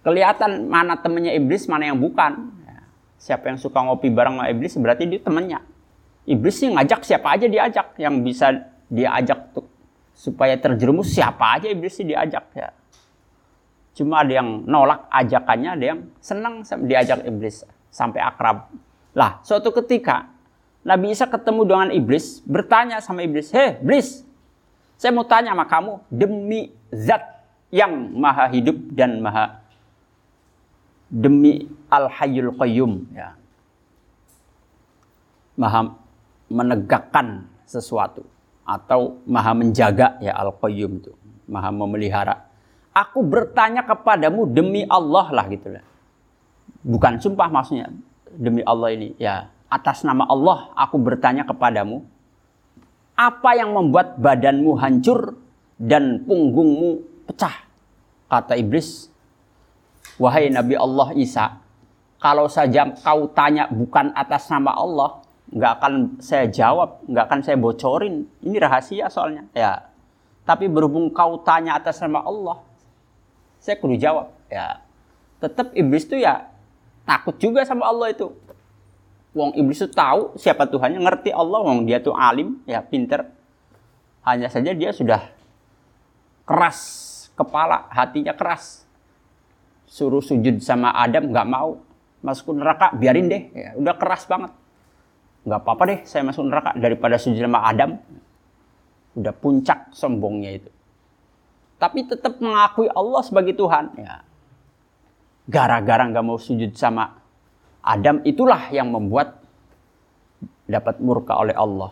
kelihatan 0.01 0.69
mana 0.69 0.97
temennya 1.01 1.37
iblis, 1.37 1.69
mana 1.69 1.89
yang 1.93 1.99
bukan. 2.01 2.53
Ya. 2.65 2.81
Siapa 3.21 3.53
yang 3.53 3.59
suka 3.61 3.85
ngopi 3.85 4.09
bareng 4.09 4.41
sama 4.41 4.49
iblis 4.49 4.73
berarti 4.81 5.05
dia 5.09 5.21
temennya. 5.21 5.61
Iblis 6.29 6.57
sih 6.57 6.69
ngajak 6.73 7.01
siapa 7.05 7.37
aja 7.37 7.47
diajak. 7.49 7.97
Yang 8.01 8.15
bisa 8.25 8.47
diajak 8.91 9.53
tuh 9.57 9.67
supaya 10.17 10.57
terjerumus 10.61 11.13
siapa 11.13 11.61
aja 11.61 11.69
iblis 11.69 11.97
sih 11.97 12.05
diajak 12.05 12.45
ya. 12.57 12.69
Cuma 13.97 14.25
ada 14.25 14.33
yang 14.33 14.65
nolak 14.65 15.11
ajakannya, 15.13 15.71
ada 15.77 15.85
yang 15.85 16.01
senang 16.23 16.65
diajak 16.87 17.21
iblis 17.27 17.67
sampai 17.91 18.23
akrab. 18.23 18.71
Lah, 19.13 19.43
suatu 19.43 19.75
ketika 19.75 20.31
Nabi 20.81 21.13
Isa 21.13 21.29
ketemu 21.29 21.63
dengan 21.69 21.89
iblis, 21.93 22.41
bertanya 22.49 23.05
sama 23.05 23.21
iblis, 23.21 23.53
"Hei, 23.53 23.77
iblis, 23.85 24.25
saya 25.01 25.17
mau 25.17 25.25
tanya 25.25 25.57
sama 25.57 25.65
kamu 25.65 25.93
demi 26.13 26.73
zat 26.93 27.25
yang 27.73 28.13
maha 28.17 28.53
hidup 28.53 28.77
dan 28.93 29.23
maha 29.25 29.65
demi 31.11 31.67
Al-Hayyul 31.91 32.55
Qayyum 32.55 32.93
ya. 33.17 33.35
Maha 35.59 35.97
menegakkan 36.53 37.49
sesuatu 37.67 38.29
atau 38.63 39.19
maha 39.27 39.57
menjaga 39.57 40.21
ya 40.23 40.37
Al-Qayyum 40.37 41.03
itu, 41.03 41.13
maha 41.51 41.73
memelihara. 41.75 42.47
Aku 42.93 43.23
bertanya 43.23 43.87
kepadamu 43.87 44.51
demi 44.51 44.85
Allah 44.85 45.31
lah 45.31 45.47
gitu. 45.49 45.81
Bukan 46.85 47.23
sumpah 47.23 47.49
maksudnya 47.49 47.89
demi 48.35 48.61
Allah 48.67 48.95
ini 48.95 49.15
ya 49.19 49.49
atas 49.71 50.03
nama 50.03 50.27
Allah 50.27 50.75
aku 50.75 50.99
bertanya 50.99 51.47
kepadamu 51.47 52.03
apa 53.15 53.51
yang 53.55 53.71
membuat 53.73 54.19
badanmu 54.19 54.75
hancur 54.77 55.39
dan 55.79 56.27
punggungmu 56.27 57.07
pecah 57.31 57.65
kata 58.27 58.59
iblis 58.59 59.11
Wahai 60.21 60.53
Nabi 60.53 60.77
Allah 60.77 61.17
Isa, 61.17 61.65
kalau 62.21 62.45
saja 62.45 62.93
kau 63.01 63.25
tanya 63.33 63.73
bukan 63.73 64.13
atas 64.13 64.53
nama 64.53 64.77
Allah, 64.77 65.25
nggak 65.49 65.73
akan 65.81 65.93
saya 66.21 66.45
jawab, 66.45 67.01
nggak 67.09 67.25
akan 67.25 67.41
saya 67.41 67.57
bocorin. 67.57 68.29
Ini 68.45 68.57
rahasia 68.61 69.09
soalnya. 69.09 69.49
Ya. 69.57 69.89
Tapi 70.45 70.69
berhubung 70.69 71.09
kau 71.09 71.41
tanya 71.41 71.81
atas 71.81 72.05
nama 72.05 72.21
Allah, 72.21 72.61
saya 73.65 73.81
kudu 73.81 73.97
jawab. 73.97 74.29
Ya. 74.53 74.85
Tetap 75.41 75.73
iblis 75.73 76.05
itu 76.05 76.21
ya 76.21 76.53
takut 77.09 77.41
juga 77.41 77.65
sama 77.65 77.89
Allah 77.89 78.13
itu. 78.13 78.29
Wong 79.31 79.55
iblis 79.55 79.79
itu 79.79 79.91
tahu 79.95 80.35
siapa 80.35 80.67
Tuhannya, 80.67 80.99
ngerti 80.99 81.31
Allah, 81.31 81.63
wong 81.63 81.87
dia 81.87 82.03
tuh 82.03 82.15
alim, 82.15 82.59
ya 82.67 82.83
pinter. 82.83 83.31
Hanya 84.27 84.51
saja 84.51 84.75
dia 84.75 84.91
sudah 84.91 85.31
keras 86.43 86.79
kepala, 87.39 87.87
hatinya 87.95 88.35
keras. 88.35 88.85
Suruh 89.87 90.23
sujud 90.23 90.59
sama 90.63 90.91
Adam 90.95 91.31
nggak 91.31 91.47
mau 91.47 91.79
masuk 92.21 92.59
neraka 92.59 92.91
biarin 92.95 93.31
deh. 93.31 93.43
Ya, 93.55 93.71
udah 93.79 93.95
keras 93.95 94.27
banget. 94.27 94.51
Nggak 95.47 95.61
apa-apa 95.63 95.83
deh 95.87 96.01
saya 96.05 96.23
masuk 96.27 96.45
neraka 96.51 96.71
daripada 96.75 97.17
sujud 97.17 97.41
sama 97.41 97.63
Adam. 97.65 97.97
Udah 99.15 99.35
puncak 99.35 99.95
sombongnya 99.95 100.59
itu. 100.59 100.71
Tapi 101.79 102.07
tetap 102.07 102.39
mengakui 102.43 102.91
Allah 102.93 103.23
sebagai 103.25 103.55
Tuhan. 103.57 103.95
Ya 103.99 104.27
gara-gara 105.51 106.07
nggak 106.07 106.25
mau 106.25 106.39
sujud 106.39 106.71
sama 106.79 107.19
Adam 107.91 108.23
itulah 108.23 108.71
yang 108.71 108.95
membuat 108.95 109.43
dapat 110.71 111.03
murka 111.03 111.35
oleh 111.35 111.59
Allah 111.59 111.91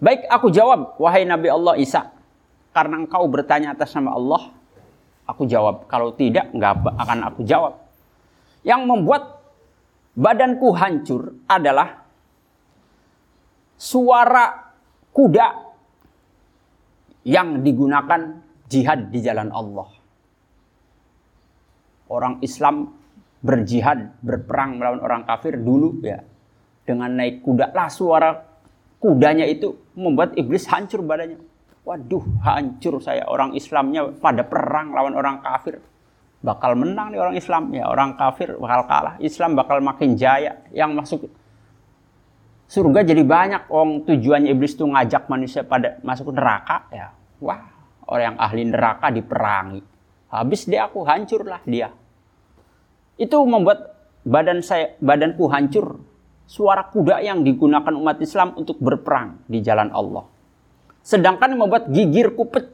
baik 0.00 0.24
aku 0.32 0.48
jawab 0.48 0.96
wahai 0.96 1.28
Nabi 1.28 1.52
Allah 1.52 1.76
Isa 1.76 2.08
karena 2.72 3.04
engkau 3.04 3.28
bertanya 3.28 3.76
atas 3.76 3.92
nama 3.92 4.16
Allah 4.16 4.56
Aku 5.28 5.44
jawab. 5.44 5.84
Kalau 5.92 6.16
tidak, 6.16 6.48
nggak 6.56 6.88
akan 6.96 7.18
aku 7.28 7.44
jawab. 7.44 7.76
Yang 8.64 8.82
membuat 8.88 9.22
badanku 10.16 10.72
hancur 10.72 11.36
adalah 11.44 12.08
suara 13.76 14.72
kuda 15.12 15.46
yang 17.28 17.60
digunakan 17.60 18.40
jihad 18.72 19.12
di 19.12 19.20
jalan 19.20 19.52
Allah. 19.52 19.88
Orang 22.08 22.40
Islam 22.40 22.88
berjihad, 23.38 24.18
berperang 24.22 24.78
melawan 24.82 25.00
orang 25.02 25.22
kafir 25.22 25.58
dulu 25.58 26.02
ya. 26.02 26.22
Dengan 26.82 27.12
naik 27.20 27.44
kuda 27.44 27.76
lah 27.76 27.92
suara 27.92 28.32
kudanya 28.98 29.44
itu 29.44 29.76
membuat 29.94 30.34
iblis 30.34 30.66
hancur 30.66 31.04
badannya. 31.04 31.38
Waduh, 31.84 32.24
hancur 32.44 33.00
saya. 33.00 33.24
Orang 33.28 33.56
Islamnya 33.56 34.12
pada 34.20 34.44
perang 34.44 34.92
lawan 34.92 35.16
orang 35.16 35.40
kafir. 35.40 35.80
Bakal 36.44 36.76
menang 36.76 37.12
nih 37.12 37.20
orang 37.20 37.36
Islam. 37.36 37.72
Ya, 37.72 37.88
orang 37.88 38.16
kafir 38.16 38.56
bakal 38.60 38.84
kalah. 38.84 39.14
Islam 39.20 39.56
bakal 39.56 39.80
makin 39.80 40.12
jaya. 40.16 40.60
Yang 40.72 40.90
masuk 40.92 41.20
surga 42.68 43.00
jadi 43.08 43.24
banyak. 43.24 43.72
Orang 43.72 44.04
tujuannya 44.04 44.52
iblis 44.52 44.76
tuh 44.76 44.88
ngajak 44.88 45.32
manusia 45.32 45.64
pada 45.64 45.96
masuk 46.04 46.32
neraka. 46.36 46.88
Ya, 46.92 47.12
wah, 47.40 47.68
orang 48.04 48.24
yang 48.32 48.36
ahli 48.36 48.62
neraka 48.68 49.08
diperangi. 49.08 49.80
Habis 50.28 50.68
dia 50.68 50.88
aku 50.88 51.08
hancurlah 51.08 51.64
dia. 51.64 51.88
Itu 53.18 53.42
membuat 53.44 53.98
badan 54.22 54.62
saya, 54.62 54.94
badanku 55.02 55.50
hancur. 55.50 55.98
Suara 56.48 56.86
kuda 56.88 57.20
yang 57.20 57.44
digunakan 57.44 57.92
umat 57.92 58.16
Islam 58.24 58.56
untuk 58.56 58.80
berperang 58.80 59.44
di 59.44 59.60
jalan 59.60 59.92
Allah. 59.92 60.24
Sedangkan 61.04 61.52
membuat 61.52 61.92
gigirku 61.92 62.48
pe 62.48 62.64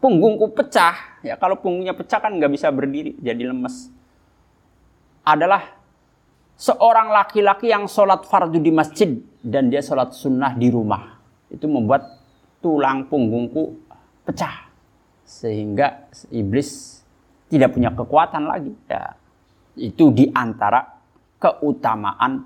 punggungku 0.00 0.52
pecah, 0.56 1.20
ya 1.20 1.36
kalau 1.36 1.60
punggungnya 1.60 1.92
pecah 1.92 2.20
kan 2.20 2.32
nggak 2.36 2.52
bisa 2.52 2.72
berdiri, 2.72 3.16
jadi 3.20 3.52
lemes. 3.52 3.92
Adalah 5.24 5.80
seorang 6.56 7.12
laki-laki 7.12 7.68
yang 7.68 7.84
sholat 7.88 8.24
fardu 8.24 8.60
di 8.60 8.72
masjid 8.72 9.12
dan 9.40 9.68
dia 9.68 9.80
sholat 9.84 10.12
sunnah 10.12 10.56
di 10.56 10.72
rumah. 10.72 11.20
Itu 11.52 11.68
membuat 11.68 12.04
tulang 12.64 13.08
punggungku 13.08 13.80
pecah. 14.24 14.72
Sehingga 15.24 16.08
iblis 16.32 17.00
tidak 17.52 17.76
punya 17.76 17.92
kekuatan 17.92 18.44
lagi. 18.48 18.72
Ya, 18.88 19.19
itu 19.78 20.10
di 20.10 20.26
antara 20.32 20.82
keutamaan 21.38 22.42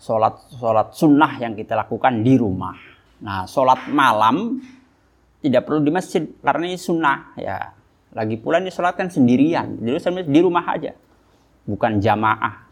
sholat 0.00 0.56
sholat 0.56 0.88
sunnah 0.96 1.36
yang 1.42 1.52
kita 1.52 1.76
lakukan 1.76 2.24
di 2.24 2.34
rumah. 2.40 2.76
Nah, 3.20 3.44
sholat 3.44 3.92
malam 3.92 4.60
tidak 5.44 5.68
perlu 5.68 5.84
di 5.84 5.92
masjid 5.92 6.24
karena 6.40 6.64
ini 6.70 6.78
sunnah 6.80 7.36
ya. 7.36 7.58
Lagi 8.10 8.34
pula 8.40 8.58
ini 8.58 8.74
sholat 8.74 8.98
kan 8.98 9.06
sendirian, 9.06 9.78
jadi 9.78 10.26
di 10.26 10.40
rumah 10.42 10.66
aja, 10.66 10.90
bukan 11.62 12.02
jamaah. 12.02 12.66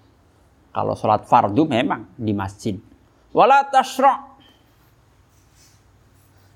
Kalau 0.74 0.98
sholat 0.98 1.30
fardu 1.30 1.62
memang 1.62 2.10
di 2.18 2.34
masjid. 2.34 2.74
Wala 3.30 3.62
tashra' 3.70 4.28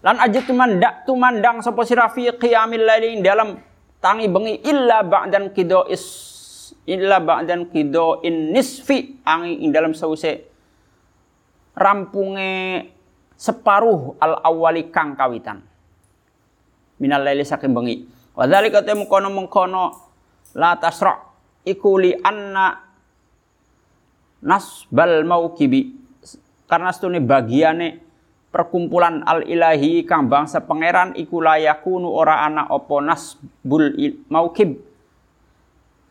Lan 0.02 0.18
aja 0.18 0.42
tumandak 0.42 1.06
tumandang 1.06 1.62
sapa 1.62 1.86
sira 1.86 2.10
fi 2.10 2.26
qiyamil 2.34 2.82
laili 2.82 3.22
dalam 3.22 3.54
tangi 4.02 4.26
bengi 4.26 4.58
illa 4.66 5.06
ba'dan 5.06 5.54
kido 5.54 5.86
is 5.86 6.31
illa 6.88 7.22
ba'dan 7.22 7.70
kido 7.70 8.20
in 8.26 8.50
nisfi 8.50 9.22
angi 9.22 9.62
ing 9.62 9.70
dalam 9.70 9.94
sause 9.94 10.44
rampunge 11.72 12.84
separuh 13.36 14.16
al 14.22 14.38
awali 14.44 14.92
kang 14.92 15.18
kawitan. 15.18 15.62
Minal 17.02 17.26
laili 17.26 17.42
saking 17.42 17.74
bengi. 17.74 17.96
Wa 18.32 18.46
dzalika 18.46 18.80
mengkono 18.94 19.28
mengkono 19.28 19.84
la 20.54 20.78
tasra 20.78 21.18
ikuli 21.66 22.14
anna 22.22 22.78
nasbal 24.42 25.22
maukibi 25.22 25.94
karena 26.66 26.90
stune 26.90 27.20
bagiane 27.22 28.00
perkumpulan 28.52 29.24
al 29.24 29.48
ilahi 29.48 30.04
kang 30.04 30.28
bangsa 30.28 30.64
pangeran 30.64 31.16
iku 31.16 31.40
layakunu 31.40 32.08
ora 32.08 32.44
ana 32.44 32.68
apa 32.68 32.94
nasbul 33.00 33.96
maukib 34.28 34.91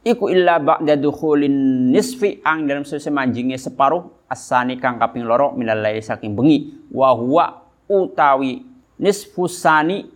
iku 0.02 0.34
illa 0.34 0.58
ba'da 0.58 0.98
dukhulin 0.98 1.90
nisfi 1.94 2.42
ang 2.42 2.66
dalam 2.66 2.82
sese 2.82 3.14
manjinge 3.14 3.58
separuh 3.58 4.26
asani 4.26 4.82
kang 4.82 4.98
kaping 4.98 5.28
loro 5.28 5.54
minal 5.54 5.84
saking 6.02 6.34
bengi. 6.34 6.90
Wa 6.90 7.14
huwa 7.14 7.62
utawi 7.86 8.66
nisfusani 8.98 10.10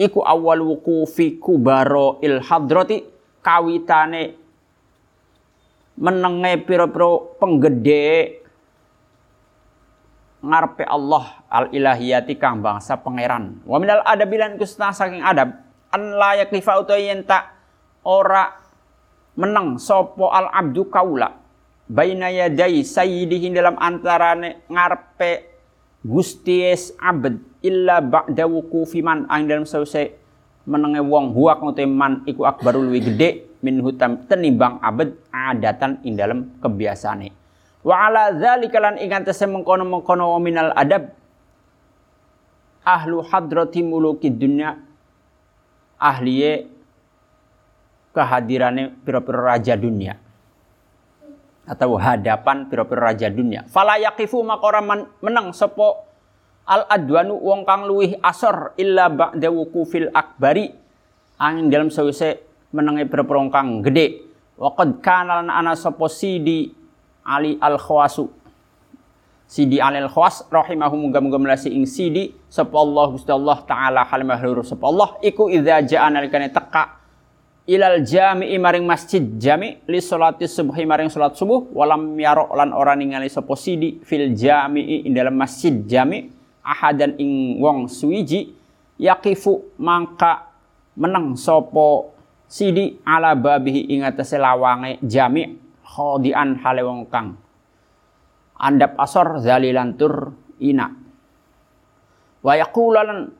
iku 0.00 0.20
awal 0.24 0.64
wukufi 0.64 1.40
kubaro 1.40 2.20
il 2.24 2.40
hadrati 2.40 3.04
kawitane 3.40 4.36
menenge 6.00 6.64
piro-piro 6.64 7.36
penggede 7.36 8.40
ngarepe 10.40 10.88
Allah 10.88 11.44
al 11.52 11.68
ilahiyati 11.68 12.36
kang 12.40 12.64
bangsa 12.64 12.96
pangeran. 13.00 13.60
Wa 13.68 13.76
minal 13.76 14.00
adabilan 14.04 14.56
kusna 14.56 14.92
saking 14.92 15.20
adab 15.20 15.52
an 15.92 16.02
la 16.16 16.40
yaklifa 16.40 16.80
utawi 16.80 17.12
yen 17.12 17.24
tak 17.24 17.59
ora 18.10 18.50
menang 19.38 19.78
sopo 19.78 20.34
al 20.34 20.50
abdu 20.50 20.90
kaula. 20.90 21.38
Baina 21.86 22.30
yadai 22.30 22.82
sayyidihi 22.82 23.54
dalam 23.54 23.78
antarane 23.78 24.66
ngarepe 24.66 25.46
gusties 26.02 26.94
abd 26.98 27.62
illa 27.62 28.02
ba'da 28.02 28.50
wukufi 28.50 29.02
man. 29.02 29.30
Ang 29.30 29.46
dalam 29.46 29.66
sause 29.66 30.18
menenge 30.66 31.00
wong 31.02 31.32
huwak 31.32 31.62
ngote 31.62 31.86
man 31.86 32.22
iku 32.28 32.44
akbarul 32.46 32.90
wi 32.92 33.00
gede 33.00 33.58
min 33.64 33.80
hutam 33.80 34.24
tenimbang 34.28 34.80
abad 34.80 35.12
adatan 35.32 36.00
ing 36.04 36.16
dalam 36.16 36.52
kebiasaane 36.60 37.32
wa 37.84 38.08
ala 38.08 38.32
dzalika 38.32 38.76
lan 38.80 38.96
ing 39.00 39.12
antase 39.12 39.48
mengkono-mengkono 39.48 40.36
minal 40.40 40.72
adab 40.76 41.12
ahlu 42.84 43.24
hadrati 43.24 43.80
muluki 43.84 44.28
dunya 44.28 44.76
ahliye 46.00 46.68
kehadirannya 48.14 49.00
piro-piro 49.02 49.42
raja 49.42 49.74
dunia. 49.78 50.18
Atau 51.66 51.94
hadapan 51.98 52.66
piro-piro 52.66 53.00
raja 53.02 53.30
dunia. 53.30 53.66
Fala 53.70 53.98
yaqifu 53.98 54.42
makora 54.42 54.82
menang 55.22 55.54
sopo 55.54 56.06
al 56.66 56.86
adwanu 56.86 57.38
wong 57.38 57.66
kang 57.66 57.86
luwih 57.86 58.18
asor 58.22 58.74
illa 58.78 59.10
ba'da 59.10 59.48
wukufil 59.50 60.10
akbari. 60.10 60.70
Angin 61.40 61.72
dalam 61.72 61.88
sawise 61.88 62.42
menangi 62.74 63.06
piro-piro 63.06 63.46
kang 63.48 63.80
gede. 63.86 64.26
Waqad 64.60 65.00
kana 65.00 65.40
ana 65.40 65.72
sopo 65.72 66.04
sidi 66.04 66.68
Ali 67.24 67.56
al 67.60 67.80
khawasu 67.80 68.28
Sidi 69.50 69.82
Ali 69.82 69.98
al 69.98 70.06
khawas 70.06 70.46
rahimahu 70.46 70.94
muga 70.94 71.18
muga 71.18 71.34
melasi 71.34 71.74
ing 71.74 71.82
sidi. 71.82 72.30
Sapa 72.46 72.70
Allah 72.78 73.10
Gusti 73.10 73.34
Allah 73.34 73.58
taala 73.66 74.06
halimah 74.06 74.38
lurus 74.46 74.70
sapa 74.70 74.86
Allah. 74.86 75.18
Iku 75.26 75.50
idza 75.50 75.82
ja'a 75.82 76.06
nalikane 76.06 76.54
teka 76.54 76.99
ilal 77.70 78.02
jami'i 78.02 78.58
maring 78.58 78.82
masjid. 78.82 79.22
Jami 79.22 79.86
li 79.86 80.02
salati 80.02 80.50
subuhi 80.50 80.82
maring 80.82 81.06
salat 81.06 81.38
subuh. 81.38 81.70
Walam 81.70 82.18
yaro 82.18 82.50
lan 82.58 82.74
ora 82.74 82.98
ningali 82.98 83.30
sapa 83.30 83.54
sidi 83.54 84.02
fil 84.02 84.34
jami'i 84.34 85.06
ing 85.06 85.14
dalam 85.14 85.38
masjid. 85.38 85.78
Jami 85.86 86.26
ahadan 86.66 87.14
ing 87.22 87.62
wong 87.62 87.86
suwiji 87.86 88.50
yaqifu 88.98 89.78
mangka 89.78 90.50
menang 90.98 91.38
sapa 91.38 92.10
sidi 92.50 92.98
ala 93.06 93.38
babihi 93.38 93.94
ing 93.94 94.02
atase 94.02 94.34
lawange 94.34 94.98
jami 95.06 95.54
khodian 95.86 96.58
hale 96.60 96.82
wong 96.82 97.06
kang 97.06 97.38
andap 98.58 98.98
asor 98.98 99.38
zalilan 99.38 99.94
tur 99.94 100.34
ina. 100.58 100.90
Wa 102.40 102.56
yaqulan 102.56 103.30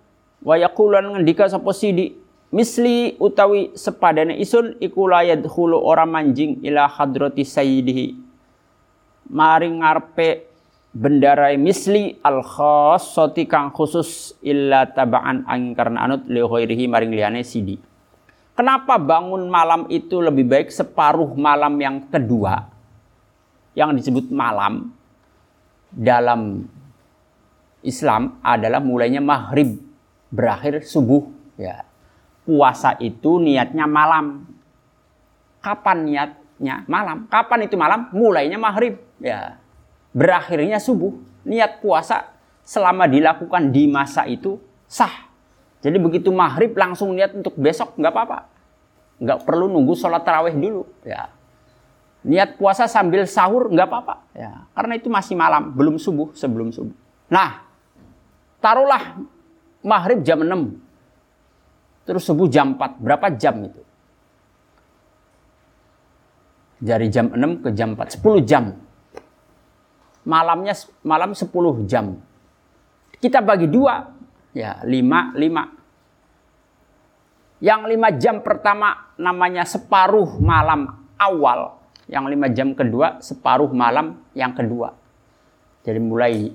wa 0.40 0.54
ngendika 0.56 1.50
sapa 1.50 1.72
sidi 1.74 2.19
misli 2.50 3.14
utawi 3.22 3.74
sepadane 3.78 4.38
isun 4.38 4.74
iku 4.82 5.06
layad 5.06 5.46
hulu 5.46 5.78
ora 5.78 6.06
manjing 6.06 6.58
ila 6.66 6.90
hadrati 6.90 7.46
sayyidihi. 7.46 8.06
Maring 9.30 9.82
ngarepe 9.82 10.50
bendarai 10.90 11.54
misli 11.54 12.18
al 12.26 12.42
khassati 12.42 13.46
kang 13.46 13.70
khusus 13.70 14.34
illa 14.42 14.90
tabaan 14.90 15.46
angin 15.46 15.78
karena 15.78 16.10
anut 16.10 16.26
li 16.26 16.42
ghairihi 16.42 16.90
maring 16.90 17.14
liyane 17.14 17.46
sidi. 17.46 17.78
Kenapa 18.58 19.00
bangun 19.00 19.48
malam 19.48 19.86
itu 19.88 20.20
lebih 20.20 20.44
baik 20.44 20.68
separuh 20.68 21.32
malam 21.38 21.78
yang 21.80 21.96
kedua? 22.10 22.68
Yang 23.72 24.02
disebut 24.02 24.26
malam 24.34 24.90
dalam 25.94 26.66
Islam 27.80 28.42
adalah 28.44 28.82
mulainya 28.82 29.22
maghrib 29.22 29.78
berakhir 30.28 30.84
subuh 30.84 31.26
ya 31.56 31.89
puasa 32.44 32.96
itu 32.98 33.40
niatnya 33.40 33.84
malam. 33.84 34.48
Kapan 35.60 35.98
niatnya? 36.08 36.84
Malam. 36.88 37.28
Kapan 37.28 37.68
itu 37.68 37.76
malam? 37.76 38.08
Mulainya 38.12 38.56
maghrib. 38.56 39.00
Ya. 39.20 39.60
Berakhirnya 40.12 40.80
subuh. 40.80 41.12
Niat 41.44 41.80
puasa 41.80 42.36
selama 42.64 43.08
dilakukan 43.08 43.72
di 43.72 43.88
masa 43.88 44.28
itu 44.28 44.60
sah. 44.84 45.30
Jadi 45.80 45.96
begitu 45.96 46.28
maghrib 46.28 46.76
langsung 46.76 47.16
niat 47.16 47.32
untuk 47.32 47.56
besok 47.56 47.96
nggak 47.96 48.12
apa-apa. 48.12 48.38
Nggak 49.20 49.38
perlu 49.48 49.68
nunggu 49.68 49.96
sholat 49.96 50.24
taraweh 50.24 50.52
dulu. 50.52 50.84
Ya. 51.04 51.32
Niat 52.20 52.60
puasa 52.60 52.84
sambil 52.84 53.24
sahur 53.24 53.72
nggak 53.72 53.88
apa-apa. 53.88 54.14
Ya. 54.36 54.68
Karena 54.76 55.00
itu 55.00 55.08
masih 55.08 55.36
malam, 55.36 55.72
belum 55.72 55.96
subuh, 55.96 56.36
sebelum 56.36 56.68
subuh. 56.68 56.92
Nah, 57.32 57.64
taruhlah 58.60 59.16
maghrib 59.80 60.20
jam 60.20 60.44
6 60.44 60.89
terus 62.04 62.24
subuh 62.24 62.48
jam 62.48 62.76
4. 62.76 63.00
Berapa 63.00 63.32
jam 63.36 63.64
itu? 63.64 63.80
Dari 66.80 67.12
jam 67.12 67.28
6 67.32 67.64
ke 67.64 67.70
jam 67.76 67.96
4. 67.96 68.16
10 68.20 68.48
jam. 68.48 68.64
Malamnya 70.24 70.72
malam 71.04 71.36
10 71.36 71.84
jam. 71.84 72.16
Kita 73.20 73.44
bagi 73.44 73.68
dua. 73.68 74.00
Ya, 74.56 74.80
5, 74.82 75.36
5. 75.36 77.60
Yang 77.60 77.80
5 77.92 78.16
jam 78.16 78.40
pertama 78.40 79.12
namanya 79.20 79.68
separuh 79.68 80.40
malam 80.40 81.04
awal. 81.20 81.76
Yang 82.08 82.24
5 82.32 82.56
jam 82.56 82.68
kedua 82.72 83.20
separuh 83.20 83.68
malam 83.70 84.24
yang 84.32 84.56
kedua. 84.56 84.96
Jadi 85.84 86.00
mulai 86.00 86.48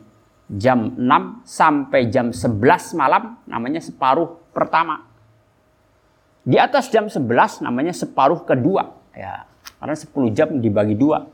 jam 0.49 0.97
6 0.97 1.45
sampai 1.45 2.09
jam 2.09 2.33
11 2.33 2.97
malam 2.97 3.37
namanya 3.45 3.81
separuh 3.81 4.41
pertama. 4.53 5.14
Di 6.45 6.61
atas 6.61 6.93
jam 6.93 7.09
11 7.09 7.65
namanya 7.65 7.89
separuh 7.89 8.45
kedua. 8.45 8.93
Ya, 9.17 9.49
karena 9.81 9.97
10 9.97 10.29
jam 10.37 10.49
dibagi 10.61 10.93
dua. 10.93 11.25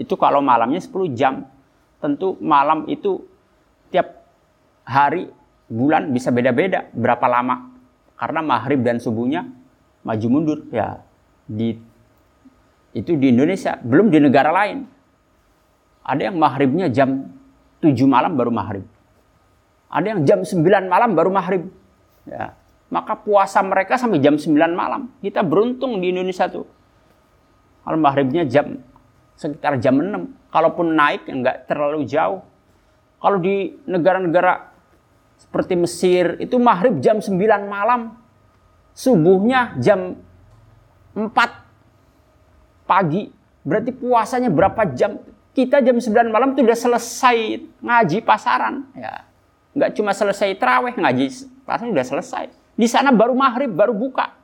Itu 0.00 0.16
kalau 0.16 0.40
malamnya 0.40 0.80
10 0.80 1.12
jam. 1.12 1.44
Tentu 2.00 2.40
malam 2.40 2.88
itu 2.88 3.28
tiap 3.92 4.24
hari, 4.88 5.28
bulan 5.68 6.08
bisa 6.16 6.32
beda-beda 6.32 6.88
berapa 6.96 7.28
lama. 7.28 7.76
Karena 8.16 8.40
maghrib 8.40 8.80
dan 8.80 8.96
subuhnya 8.96 9.44
maju 10.00 10.26
mundur. 10.32 10.58
Ya, 10.72 11.04
di 11.44 11.76
itu 12.96 13.20
di 13.20 13.36
Indonesia, 13.36 13.76
belum 13.84 14.08
di 14.08 14.18
negara 14.22 14.48
lain. 14.48 14.88
Ada 16.08 16.32
yang 16.32 16.36
maghribnya 16.40 16.88
jam 16.88 17.36
7 17.84 17.92
malam 18.08 18.32
baru 18.32 18.48
maghrib. 18.48 18.88
Ada 19.92 20.06
yang 20.16 20.20
jam 20.24 20.40
9 20.40 20.88
malam 20.88 21.12
baru 21.12 21.28
maghrib. 21.28 21.68
Ya, 22.24 22.56
maka 22.92 23.16
puasa 23.16 23.64
mereka 23.64 23.96
sampai 23.96 24.20
jam 24.20 24.36
9 24.36 24.50
malam. 24.74 25.08
Kita 25.24 25.40
beruntung 25.40 26.00
di 26.02 26.12
Indonesia 26.12 26.48
tuh. 26.50 26.68
Kalau 27.84 27.98
maghribnya 28.00 28.44
jam 28.48 28.80
sekitar 29.36 29.80
jam 29.80 30.00
6. 30.00 30.52
Kalaupun 30.52 30.94
naik 30.94 31.26
enggak 31.28 31.66
terlalu 31.66 32.04
jauh. 32.06 32.44
Kalau 33.20 33.40
di 33.40 33.72
negara-negara 33.88 34.72
seperti 35.40 35.74
Mesir 35.74 36.38
itu 36.38 36.60
maghrib 36.60 37.00
jam 37.00 37.18
9 37.18 37.34
malam. 37.66 38.14
Subuhnya 38.94 39.74
jam 39.80 40.20
4 41.16 42.86
pagi. 42.86 43.32
Berarti 43.64 43.90
puasanya 43.96 44.52
berapa 44.52 44.84
jam? 44.92 45.18
Kita 45.54 45.80
jam 45.80 45.96
9 45.98 46.30
malam 46.30 46.52
itu 46.52 46.62
udah 46.62 46.78
selesai 46.78 47.64
ngaji 47.80 48.18
pasaran. 48.22 48.86
Ya. 48.94 49.24
Enggak 49.74 49.90
cuma 49.98 50.14
selesai 50.14 50.54
terawih, 50.54 50.94
ngaji 50.94 51.26
pasaran 51.66 51.90
udah 51.90 52.06
selesai. 52.06 52.63
Di 52.74 52.90
sana 52.90 53.14
baru 53.14 53.38
maghrib, 53.38 53.70
baru 53.70 53.94
buka. 53.94 54.34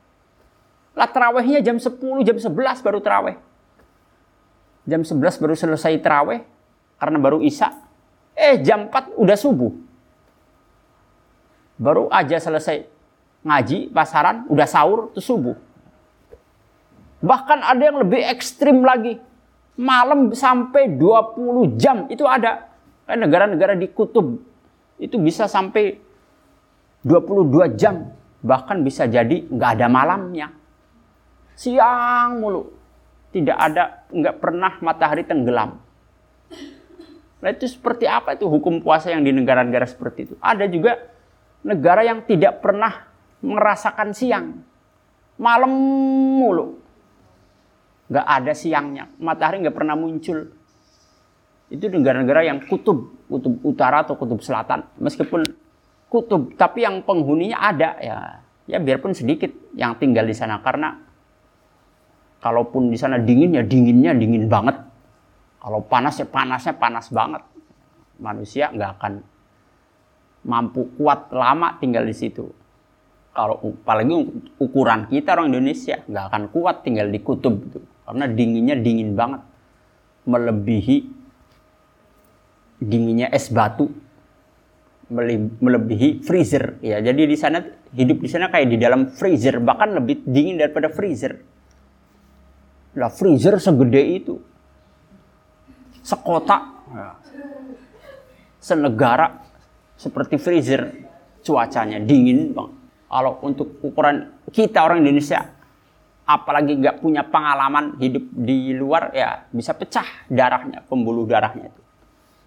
Lah 0.95 1.07
terawihnya 1.07 1.59
jam 1.63 1.79
10, 1.79 2.23
jam 2.23 2.37
11 2.39 2.83
baru 2.83 2.99
terawih. 3.03 3.35
Jam 4.87 5.03
11 5.03 5.39
baru 5.39 5.53
selesai 5.55 5.99
terawih 5.99 6.43
karena 6.99 7.17
baru 7.19 7.39
isya. 7.43 7.75
Eh 8.35 8.59
jam 8.63 8.87
4 8.87 9.19
udah 9.19 9.37
subuh. 9.39 9.71
Baru 11.81 12.07
aja 12.13 12.37
selesai 12.39 12.87
ngaji, 13.41 13.89
pasaran, 13.89 14.45
udah 14.47 14.67
sahur, 14.69 15.09
itu 15.11 15.21
subuh. 15.23 15.57
Bahkan 17.21 17.59
ada 17.61 17.81
yang 17.81 17.97
lebih 18.01 18.21
ekstrim 18.21 18.85
lagi. 18.85 19.17
Malam 19.81 20.33
sampai 20.35 20.93
20 20.93 21.79
jam 21.79 22.05
itu 22.09 22.25
ada. 22.25 22.69
Negara-negara 23.11 23.75
di 23.75 23.89
kutub 23.89 24.39
itu 25.01 25.17
bisa 25.17 25.49
sampai 25.49 25.97
22 27.01 27.73
jam 27.75 28.13
bahkan 28.41 28.81
bisa 28.81 29.05
jadi 29.05 29.45
nggak 29.47 29.71
ada 29.79 29.87
malamnya. 29.87 30.53
Siang 31.55 32.41
mulu. 32.41 32.73
Tidak 33.31 33.55
ada, 33.55 34.03
nggak 34.11 34.35
pernah 34.43 34.75
matahari 34.83 35.23
tenggelam. 35.23 35.79
Nah 37.41 37.49
itu 37.49 37.65
seperti 37.65 38.05
apa 38.05 38.35
itu 38.35 38.45
hukum 38.45 38.83
puasa 38.83 39.09
yang 39.09 39.23
di 39.23 39.31
negara-negara 39.31 39.87
seperti 39.87 40.29
itu? 40.29 40.35
Ada 40.43 40.67
juga 40.67 40.99
negara 41.63 42.03
yang 42.03 42.27
tidak 42.27 42.59
pernah 42.59 43.07
merasakan 43.39 44.11
siang. 44.11 44.61
Malam 45.39 45.71
mulu. 46.37 46.77
Nggak 48.11 48.27
ada 48.27 48.51
siangnya. 48.51 49.07
Matahari 49.17 49.63
nggak 49.63 49.77
pernah 49.79 49.95
muncul. 49.95 50.51
Itu 51.71 51.87
negara-negara 51.87 52.45
yang 52.45 52.67
kutub. 52.67 53.15
Kutub 53.31 53.63
utara 53.63 54.03
atau 54.03 54.19
kutub 54.19 54.43
selatan. 54.43 54.85
Meskipun 54.99 55.41
kutub. 56.11 56.51
Tapi 56.59 56.83
yang 56.83 57.07
penghuninya 57.07 57.57
ada 57.57 57.95
ya. 58.03 58.17
Ya 58.67 58.77
biarpun 58.77 59.15
sedikit 59.15 59.49
yang 59.73 59.95
tinggal 59.95 60.27
di 60.27 60.35
sana. 60.35 60.59
Karena 60.59 60.99
kalaupun 62.43 62.91
di 62.91 62.97
sana 62.99 63.15
dingin 63.15 63.55
ya 63.55 63.63
dinginnya 63.63 64.11
dingin 64.11 64.51
banget. 64.51 64.75
Kalau 65.63 65.79
panas 65.87 66.19
ya 66.19 66.27
panasnya 66.27 66.75
panas 66.75 67.07
banget. 67.07 67.41
Manusia 68.19 68.69
nggak 68.69 68.91
akan 68.99 69.13
mampu 70.45 70.91
kuat 70.99 71.31
lama 71.31 71.77
tinggal 71.79 72.05
di 72.05 72.13
situ 72.17 72.49
kalau 73.31 73.63
apalagi 73.63 74.11
ukuran 74.59 75.07
kita 75.07 75.39
orang 75.39 75.53
Indonesia 75.55 76.03
nggak 76.03 76.25
akan 76.27 76.43
kuat 76.51 76.83
tinggal 76.83 77.07
di 77.07 77.19
kutub 77.23 77.63
gitu. 77.63 77.79
karena 78.03 78.25
dinginnya 78.27 78.75
dingin 78.75 79.15
banget 79.15 79.41
melebihi 80.27 80.97
dinginnya 82.81 83.31
es 83.31 83.47
batu 83.53 83.87
melebihi 85.59 86.23
freezer. 86.23 86.79
Ya 86.79 87.03
jadi 87.03 87.27
di 87.27 87.37
sana 87.37 87.59
hidup 87.91 88.23
di 88.23 88.29
sana 88.31 88.47
kayak 88.47 88.67
di 88.71 88.77
dalam 88.79 89.11
freezer 89.11 89.59
bahkan 89.59 89.91
lebih 89.91 90.23
dingin 90.23 90.57
daripada 90.57 90.87
freezer. 90.87 91.35
Lah 92.95 93.11
freezer 93.11 93.59
segede 93.59 94.01
itu. 94.01 94.35
Sekota 96.01 96.57
ya. 96.89 97.13
senegara 98.57 99.45
seperti 99.99 100.41
freezer 100.41 100.89
cuacanya 101.45 102.01
dingin 102.01 102.57
banget 102.57 102.81
kalau 103.11 103.43
untuk 103.43 103.83
ukuran 103.83 104.31
kita 104.55 104.87
orang 104.87 105.03
Indonesia, 105.03 105.43
apalagi 106.23 106.79
nggak 106.79 107.03
punya 107.03 107.27
pengalaman 107.27 107.99
hidup 107.99 108.23
di 108.31 108.71
luar, 108.71 109.11
ya 109.11 109.43
bisa 109.51 109.75
pecah 109.75 110.31
darahnya, 110.31 110.79
pembuluh 110.87 111.27
darahnya 111.27 111.67
itu. 111.67 111.81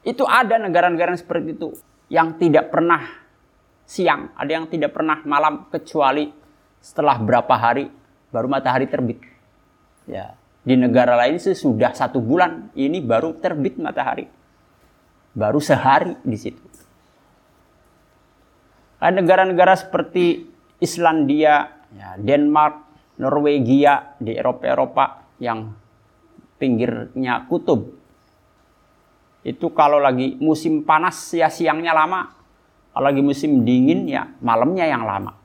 Itu 0.08 0.24
ada 0.24 0.56
negara-negara 0.56 1.20
seperti 1.20 1.52
itu 1.52 1.68
yang 2.14 2.38
tidak 2.38 2.70
pernah 2.70 3.02
siang, 3.82 4.30
ada 4.38 4.46
yang 4.54 4.70
tidak 4.70 4.94
pernah 4.94 5.18
malam 5.26 5.66
kecuali 5.66 6.30
setelah 6.78 7.18
berapa 7.18 7.54
hari 7.58 7.90
baru 8.30 8.46
matahari 8.46 8.86
terbit. 8.86 9.18
Ya, 10.06 10.38
di 10.62 10.78
negara 10.78 11.18
lain 11.18 11.42
sudah 11.42 11.90
satu 11.90 12.22
bulan 12.22 12.70
ini 12.78 13.02
baru 13.02 13.34
terbit 13.42 13.82
matahari, 13.82 14.30
baru 15.34 15.58
sehari 15.58 16.14
di 16.22 16.38
situ. 16.38 16.62
Negara-negara 19.04 19.74
seperti 19.76 20.48
Islandia, 20.80 21.66
ya, 21.92 22.16
Denmark, 22.16 22.74
Norwegia 23.20 24.16
di 24.16 24.32
Eropa-Eropa 24.32 25.36
yang 25.42 25.76
pinggirnya 26.56 27.44
kutub. 27.44 28.03
Itu 29.44 29.76
kalau 29.76 30.00
lagi 30.00 30.40
musim 30.40 30.88
panas 30.88 31.28
ya 31.36 31.52
siangnya 31.52 31.92
lama. 31.92 32.32
Kalau 32.96 33.04
lagi 33.04 33.20
musim 33.20 33.60
dingin 33.60 34.08
ya 34.08 34.24
malamnya 34.40 34.88
yang 34.88 35.04
lama. 35.04 35.36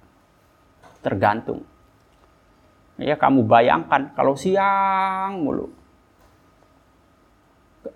Tergantung. 1.04 1.68
Ya 2.96 3.20
kamu 3.20 3.44
bayangkan 3.44 4.16
kalau 4.16 4.40
siang 4.40 5.44
mulu. 5.44 5.68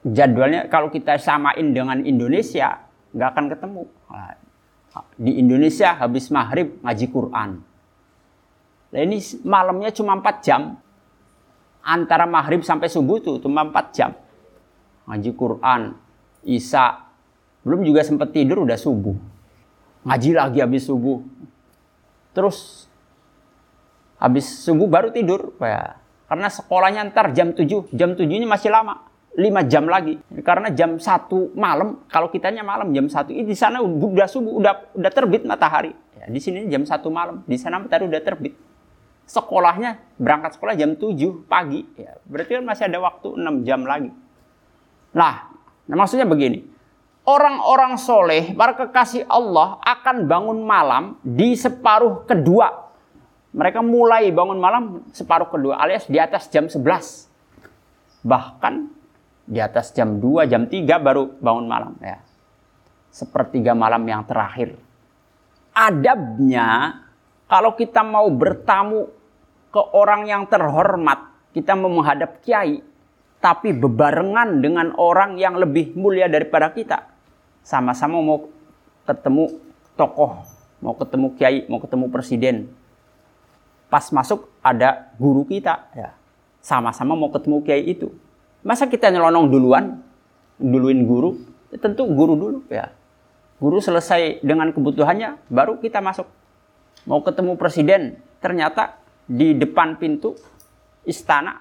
Jadwalnya 0.03 0.67
kalau 0.67 0.91
kita 0.91 1.15
samain 1.15 1.71
dengan 1.71 2.03
Indonesia 2.03 2.83
nggak 3.15 3.29
akan 3.31 3.45
ketemu. 3.47 3.83
Di 5.15 5.31
Indonesia 5.39 5.95
habis 5.95 6.27
maghrib 6.27 6.83
ngaji 6.83 7.05
Quran. 7.07 7.49
Nah 8.93 9.01
ini 9.01 9.17
malamnya 9.47 9.89
cuma 9.95 10.19
4 10.19 10.45
jam. 10.45 10.75
Antara 11.83 12.23
maghrib 12.23 12.63
sampai 12.63 12.87
subuh 12.87 13.19
tuh 13.23 13.39
cuma 13.39 13.63
4 13.67 13.95
jam. 13.95 14.11
Ngaji 15.09 15.31
Quran, 15.35 15.81
Isa. 16.47 17.07
Belum 17.63 17.83
juga 17.83 18.03
sempat 18.03 18.31
tidur 18.31 18.63
udah 18.67 18.75
subuh. 18.75 19.15
Ngaji 20.03 20.31
lagi 20.35 20.59
habis 20.59 20.87
subuh. 20.87 21.23
Terus 22.35 22.87
habis 24.19 24.45
subuh 24.47 24.87
baru 24.87 25.11
tidur. 25.11 25.55
Ya. 25.63 25.99
Karena 26.27 26.47
sekolahnya 26.51 27.13
ntar 27.13 27.31
jam 27.31 27.55
7. 27.55 27.93
Jam 27.93 28.15
7 28.15 28.25
ini 28.25 28.47
masih 28.47 28.71
lama. 28.71 29.07
5 29.33 29.65
jam 29.65 29.89
lagi. 29.89 30.21
Karena 30.45 30.69
jam 30.69 31.01
1 31.01 31.57
malam, 31.57 32.05
kalau 32.05 32.29
kitanya 32.29 32.61
malam 32.61 32.93
jam 32.93 33.09
1, 33.09 33.33
di 33.33 33.57
sana 33.57 33.81
udah 33.81 34.29
subuh, 34.29 34.61
udah 34.61 34.93
udah 34.93 35.11
terbit 35.11 35.41
matahari. 35.41 35.93
Ya, 36.21 36.29
di 36.29 36.37
sini 36.37 36.69
jam 36.69 36.85
1 36.85 37.09
malam, 37.09 37.41
di 37.49 37.57
sana 37.57 37.81
matahari 37.81 38.05
udah 38.07 38.21
terbit. 38.21 38.53
Sekolahnya 39.25 39.97
berangkat 40.21 40.59
sekolah 40.59 40.77
jam 40.77 40.93
7 40.93 41.49
pagi. 41.49 41.81
Ya, 41.97 42.13
berarti 42.29 42.61
kan 42.61 42.65
masih 42.65 42.83
ada 42.91 42.99
waktu 43.01 43.29
6 43.33 43.65
jam 43.65 43.81
lagi. 43.89 44.13
Nah, 45.13 45.49
nah 45.85 45.95
maksudnya 45.95 46.25
begini. 46.25 46.65
Orang-orang 47.23 47.95
soleh, 47.95 48.51
para 48.51 48.75
kekasih 48.75 49.23
Allah 49.31 49.79
akan 49.79 50.27
bangun 50.27 50.59
malam 50.59 51.15
di 51.23 51.55
separuh 51.55 52.27
kedua. 52.27 52.91
Mereka 53.55 53.79
mulai 53.79 54.27
bangun 54.33 54.59
malam 54.59 54.83
separuh 55.15 55.47
kedua 55.47 55.79
alias 55.79 56.09
di 56.09 56.19
atas 56.19 56.51
jam 56.51 56.67
11. 56.67 56.83
Bahkan 58.27 58.73
di 59.47 59.59
atas 59.63 59.95
jam 59.95 60.19
2, 60.19 60.51
jam 60.51 60.67
3 60.67 60.99
baru 60.99 61.31
bangun 61.39 61.67
malam 61.69 61.93
ya. 62.03 62.19
Sepertiga 63.13 63.71
malam 63.71 64.03
yang 64.03 64.27
terakhir. 64.27 64.75
Adabnya 65.71 66.99
kalau 67.47 67.77
kita 67.77 68.01
mau 68.01 68.27
bertamu 68.33 69.07
ke 69.69 69.81
orang 69.93 70.25
yang 70.25 70.43
terhormat, 70.49 71.29
kita 71.53 71.77
mau 71.77 71.89
menghadap 71.89 72.41
kiai, 72.41 72.81
tapi 73.43 73.75
bebarengan 73.75 74.63
dengan 74.63 74.95
orang 74.95 75.35
yang 75.35 75.59
lebih 75.59 75.99
mulia 75.99 76.31
daripada 76.31 76.71
kita. 76.71 77.11
Sama-sama 77.59 78.23
mau 78.23 78.47
ketemu 79.03 79.59
tokoh, 79.99 80.47
mau 80.79 80.95
ketemu 80.95 81.27
kiai, 81.35 81.67
mau 81.67 81.83
ketemu 81.83 82.07
presiden. 82.07 82.71
Pas 83.91 84.07
masuk 84.15 84.47
ada 84.63 85.11
guru 85.19 85.43
kita, 85.43 85.91
ya. 85.91 86.15
Sama-sama 86.63 87.19
mau 87.19 87.27
ketemu 87.27 87.59
kiai 87.67 87.83
itu 87.83 88.15
Masa 88.63 88.87
kita 88.87 89.11
nyelonong 89.11 89.51
duluan, 89.51 89.99
duluin 90.55 91.03
guru? 91.03 91.35
Ya, 91.67 91.83
tentu 91.83 92.07
guru 92.07 92.39
dulu 92.39 92.59
ya. 92.71 92.95
Guru 93.59 93.83
selesai 93.83 94.39
dengan 94.39 94.71
kebutuhannya, 94.71 95.51
baru 95.51 95.83
kita 95.83 95.99
masuk. 95.99 96.31
Mau 97.03 97.19
ketemu 97.27 97.59
presiden, 97.59 98.23
ternyata 98.39 99.03
di 99.27 99.51
depan 99.51 99.99
pintu 99.99 100.39
istana 101.03 101.59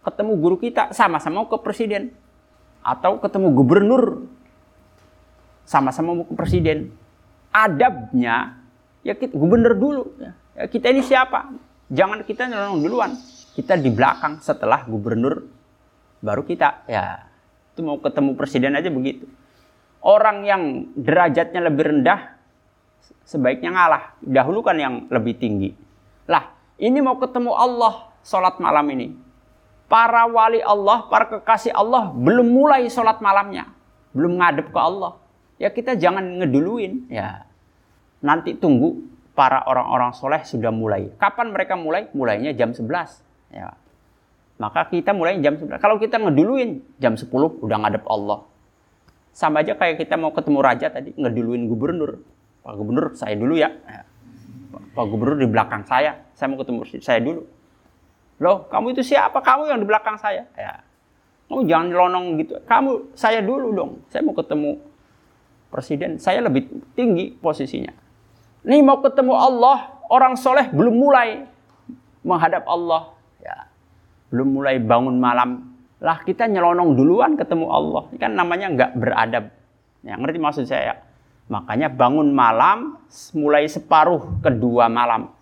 ketemu 0.00 0.32
guru 0.40 0.56
kita 0.56 0.92
sama-sama 0.96 1.44
mau 1.44 1.48
ke 1.48 1.58
presiden. 1.60 2.12
Atau 2.80 3.20
ketemu 3.20 3.52
gubernur 3.52 4.24
sama-sama 5.68 6.16
mau 6.16 6.26
ke 6.26 6.34
presiden. 6.34 6.92
Adabnya 7.52 8.56
ya 9.04 9.12
kita 9.12 9.36
gubernur 9.36 9.76
dulu. 9.76 10.04
Ya. 10.16 10.32
kita 10.68 10.88
ini 10.88 11.04
siapa? 11.04 11.52
Jangan 11.92 12.24
kita 12.24 12.48
nyelonong 12.48 12.80
duluan. 12.80 13.12
Kita 13.52 13.76
di 13.76 13.90
belakang 13.92 14.40
setelah 14.40 14.86
gubernur 14.88 15.44
baru 16.24 16.42
kita. 16.46 16.88
Ya 16.88 17.28
itu 17.74 17.84
mau 17.84 18.00
ketemu 18.00 18.32
presiden 18.38 18.72
aja 18.78 18.88
begitu. 18.88 19.28
Orang 20.00 20.48
yang 20.48 20.88
derajatnya 20.96 21.60
lebih 21.68 21.92
rendah 21.92 22.40
sebaiknya 23.28 23.76
ngalah. 23.76 24.16
Dahulukan 24.24 24.76
yang 24.80 24.94
lebih 25.12 25.36
tinggi. 25.36 25.76
Lah 26.24 26.56
ini 26.80 27.04
mau 27.04 27.20
ketemu 27.20 27.52
Allah 27.52 28.08
sholat 28.24 28.56
malam 28.56 28.88
ini 28.96 29.29
para 29.90 30.30
wali 30.30 30.62
Allah 30.62 31.10
para 31.10 31.26
kekasih 31.26 31.74
Allah 31.74 32.14
belum 32.14 32.46
mulai 32.46 32.86
sholat 32.86 33.18
malamnya 33.18 33.66
belum 34.14 34.38
ngadep 34.38 34.70
ke 34.70 34.78
Allah 34.78 35.18
ya 35.58 35.68
kita 35.74 35.98
jangan 35.98 36.38
ngeduluin 36.38 37.10
ya 37.10 37.42
nanti 38.22 38.54
tunggu 38.54 39.02
para 39.34 39.66
orang-orang 39.66 40.14
soleh 40.14 40.46
sudah 40.46 40.70
mulai 40.70 41.10
kapan 41.18 41.50
mereka 41.50 41.74
mulai 41.74 42.06
mulainya 42.14 42.54
jam 42.54 42.70
11 42.70 42.86
ya 43.50 43.74
maka 44.60 44.92
kita 44.92 45.16
mulai 45.16 45.40
jam 45.40 45.56
11. 45.56 45.80
Kalau 45.80 45.96
kita 45.96 46.20
ngeduluin 46.20 46.84
jam 47.00 47.16
10 47.16 47.32
udah 47.32 47.76
ngadep 47.80 48.04
Allah. 48.04 48.44
Sama 49.32 49.64
aja 49.64 49.72
kayak 49.72 49.96
kita 50.04 50.20
mau 50.20 50.36
ketemu 50.36 50.60
raja 50.60 50.92
tadi 50.92 51.16
ngeduluin 51.16 51.64
gubernur. 51.64 52.20
Pak 52.60 52.76
gubernur 52.76 53.16
saya 53.16 53.40
dulu 53.40 53.56
ya. 53.56 53.72
Pak 54.92 55.04
gubernur 55.08 55.40
di 55.40 55.48
belakang 55.48 55.88
saya. 55.88 56.28
Saya 56.36 56.52
mau 56.52 56.60
ketemu 56.60 56.84
saya 57.00 57.24
dulu. 57.24 57.48
Loh, 58.40 58.66
kamu 58.72 58.96
itu 58.96 59.04
siapa? 59.04 59.38
Kamu 59.44 59.68
yang 59.68 59.78
di 59.78 59.86
belakang 59.86 60.16
saya. 60.16 60.48
Ya. 60.56 60.80
Kamu 61.46 61.68
jangan 61.68 61.88
lonong 61.92 62.26
gitu. 62.40 62.56
Kamu 62.64 63.12
saya 63.12 63.44
dulu 63.44 63.76
dong. 63.76 63.90
Saya 64.08 64.24
mau 64.24 64.32
ketemu 64.32 64.80
presiden. 65.68 66.16
Saya 66.16 66.40
lebih 66.40 66.66
tinggi 66.96 67.36
posisinya. 67.36 67.92
Nih 68.64 68.80
mau 68.80 69.04
ketemu 69.04 69.36
Allah, 69.36 70.00
orang 70.08 70.36
soleh 70.36 70.68
belum 70.72 70.96
mulai 70.96 71.44
menghadap 72.24 72.68
Allah 72.68 73.20
Ya. 73.40 73.66
Belum 74.30 74.60
mulai 74.60 74.78
bangun 74.78 75.16
malam, 75.18 75.74
lah 75.98 76.22
kita 76.22 76.46
nyelonong 76.46 76.94
duluan 76.94 77.34
ketemu 77.34 77.66
Allah. 77.66 78.02
Ini 78.14 78.18
kan 78.20 78.32
namanya 78.36 78.66
nggak 78.70 78.92
beradab. 78.94 79.44
Ya, 80.06 80.14
ngerti 80.16 80.38
maksud 80.38 80.64
saya? 80.68 81.02
Makanya 81.50 81.90
bangun 81.90 82.30
malam 82.30 83.00
mulai 83.34 83.66
separuh 83.66 84.38
kedua 84.38 84.86
malam. 84.86 85.34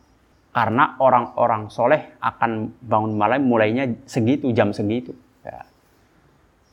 Karena 0.59 0.98
orang-orang 0.98 1.70
soleh 1.70 2.18
akan 2.18 2.82
bangun 2.82 3.14
malam 3.14 3.46
mulainya 3.46 3.86
segitu, 4.11 4.50
jam 4.50 4.74
segitu. 4.74 5.14
Ya. 5.46 5.62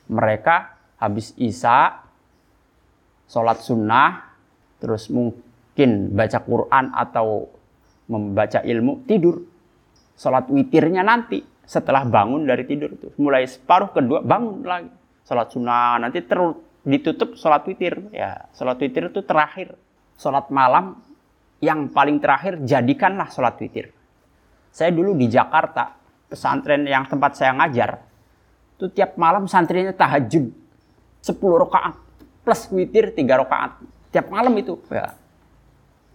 Mereka 0.10 0.74
habis 0.98 1.38
isya, 1.38 2.02
sholat 3.30 3.62
sunnah, 3.62 4.26
terus 4.82 5.14
mungkin 5.14 6.18
baca 6.18 6.42
Quran 6.42 6.98
atau 6.98 7.46
membaca 8.10 8.66
ilmu, 8.66 9.06
tidur. 9.06 9.46
Sholat 10.18 10.50
witirnya 10.50 11.06
nanti 11.06 11.46
setelah 11.62 12.10
bangun 12.10 12.42
dari 12.50 12.66
tidur 12.66 12.90
itu. 12.90 13.14
Mulai 13.22 13.46
separuh 13.46 13.94
kedua 13.94 14.26
bangun 14.26 14.66
lagi. 14.66 14.90
Sholat 15.30 15.54
sunnah 15.54 16.02
nanti 16.02 16.26
terus 16.26 16.58
ditutup 16.82 17.38
sholat 17.38 17.62
witir. 17.70 18.02
Ya, 18.10 18.50
sholat 18.58 18.82
witir 18.82 19.14
itu 19.14 19.22
terakhir. 19.22 19.78
Sholat 20.18 20.50
malam 20.50 21.06
yang 21.64 21.92
paling 21.92 22.20
terakhir 22.20 22.60
jadikanlah 22.64 23.32
sholat 23.32 23.56
witir. 23.60 23.92
Saya 24.76 24.92
dulu 24.92 25.16
di 25.16 25.32
Jakarta, 25.32 25.96
pesantren 26.28 26.84
yang 26.84 27.08
tempat 27.08 27.40
saya 27.40 27.56
ngajar, 27.56 28.04
itu 28.76 28.92
tiap 28.92 29.16
malam 29.16 29.48
santrinya 29.48 29.96
tahajud 29.96 30.52
10 31.24 31.32
rakaat 31.40 31.96
plus 32.44 32.62
witir 32.76 33.16
3 33.16 33.42
rakaat. 33.48 33.72
Tiap 34.12 34.28
malam 34.32 34.52
itu, 34.60 34.80
ya. 34.92 35.16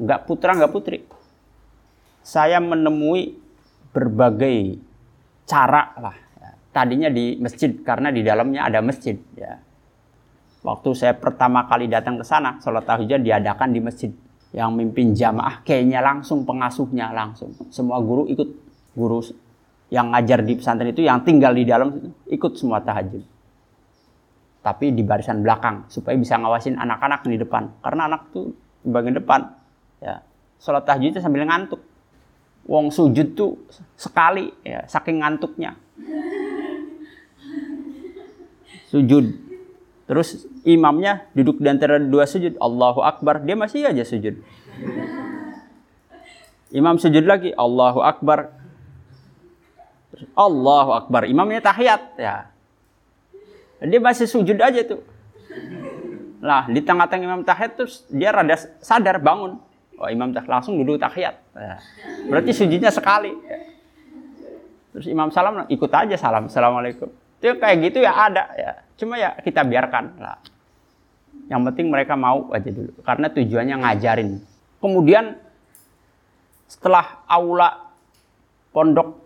Enggak 0.00 0.28
putra, 0.28 0.56
enggak 0.56 0.72
putri. 0.72 0.98
Saya 2.20 2.60
menemui 2.60 3.36
berbagai 3.92 4.80
cara 5.48 5.92
lah. 5.96 6.16
Ya. 6.16 6.50
Tadinya 6.72 7.08
di 7.08 7.36
masjid 7.40 7.72
karena 7.80 8.12
di 8.12 8.20
dalamnya 8.24 8.68
ada 8.68 8.80
masjid. 8.80 9.16
Ya 9.36 9.60
Waktu 10.60 10.92
saya 10.92 11.16
pertama 11.16 11.64
kali 11.64 11.88
datang 11.88 12.20
ke 12.20 12.24
sana, 12.24 12.60
sholat 12.60 12.84
tahajud 12.84 13.24
diadakan 13.24 13.72
di 13.72 13.80
masjid. 13.80 14.12
Yang 14.50 14.70
mimpin 14.74 15.14
jamaah 15.14 15.62
kayaknya 15.62 16.02
langsung 16.02 16.42
pengasuhnya 16.42 17.14
langsung. 17.14 17.54
Semua 17.70 18.02
guru 18.02 18.26
ikut. 18.26 18.48
Guru 18.90 19.22
yang 19.90 20.10
ngajar 20.10 20.42
di 20.42 20.58
pesantren 20.58 20.90
itu 20.90 21.06
yang 21.06 21.22
tinggal 21.22 21.54
di 21.54 21.62
dalam 21.66 22.14
ikut 22.26 22.52
semua 22.58 22.82
tahajud. 22.82 23.22
Tapi 24.60 24.92
di 24.92 25.02
barisan 25.06 25.42
belakang 25.42 25.86
supaya 25.86 26.18
bisa 26.18 26.38
ngawasin 26.38 26.78
anak-anak 26.78 27.26
di 27.26 27.38
depan. 27.38 27.70
Karena 27.82 28.10
anak 28.10 28.34
tuh 28.34 28.50
di 28.82 28.90
bagian 28.90 29.18
depan. 29.18 29.46
Ya, 30.02 30.22
sholat 30.58 30.82
tahajud 30.86 31.14
itu 31.14 31.20
sambil 31.22 31.46
ngantuk. 31.46 31.82
Wong 32.66 32.90
sujud 32.90 33.34
tuh 33.34 33.56
sekali 33.94 34.50
ya, 34.66 34.84
saking 34.86 35.22
ngantuknya. 35.22 35.74
Sujud 38.90 39.49
Terus 40.10 40.42
imamnya 40.66 41.30
duduk 41.38 41.62
di 41.62 41.70
antara 41.70 42.02
dua 42.02 42.26
sujud. 42.26 42.58
Allahu 42.58 42.98
Akbar. 42.98 43.46
Dia 43.46 43.54
masih 43.54 43.86
aja 43.86 44.02
sujud. 44.02 44.42
Imam 46.74 46.98
sujud 46.98 47.22
lagi. 47.22 47.54
Allahu 47.54 48.02
Akbar. 48.02 48.50
Allahu 50.34 50.90
Akbar. 50.98 51.30
Imamnya 51.30 51.62
tahiyat. 51.62 52.18
Ya. 52.18 52.50
Dia 53.78 54.02
masih 54.02 54.26
sujud 54.26 54.58
aja 54.58 54.82
tuh. 54.82 54.98
Lah, 56.42 56.66
di 56.66 56.82
tengah-tengah 56.82 57.30
imam 57.30 57.46
tahiyat 57.46 57.78
terus 57.78 58.02
dia 58.10 58.34
rada 58.34 58.58
sadar 58.82 59.22
bangun. 59.22 59.62
Oh, 59.94 60.10
imam 60.10 60.34
tahiyat 60.34 60.50
langsung 60.50 60.74
duduk 60.82 60.98
tahiyat. 60.98 61.38
Ya. 61.54 61.78
Berarti 62.26 62.50
sujudnya 62.50 62.90
sekali. 62.90 63.30
Terus 64.90 65.06
imam 65.06 65.30
salam 65.30 65.70
ikut 65.70 65.90
aja 65.94 66.18
salam. 66.18 66.50
Assalamualaikum. 66.50 67.29
Itu 67.40 67.56
kayak 67.56 67.76
gitu 67.88 68.04
ya 68.04 68.12
ada 68.12 68.44
ya. 68.52 68.70
Cuma 69.00 69.16
ya 69.16 69.32
kita 69.40 69.64
biarkan 69.64 70.20
lah. 70.20 70.38
Yang 71.48 71.72
penting 71.72 71.86
mereka 71.88 72.14
mau 72.14 72.52
aja 72.52 72.68
dulu 72.68 72.92
karena 73.00 73.26
tujuannya 73.32 73.76
ngajarin. 73.80 74.30
Kemudian 74.78 75.40
setelah 76.68 77.24
aula 77.26 77.90
pondok 78.70 79.18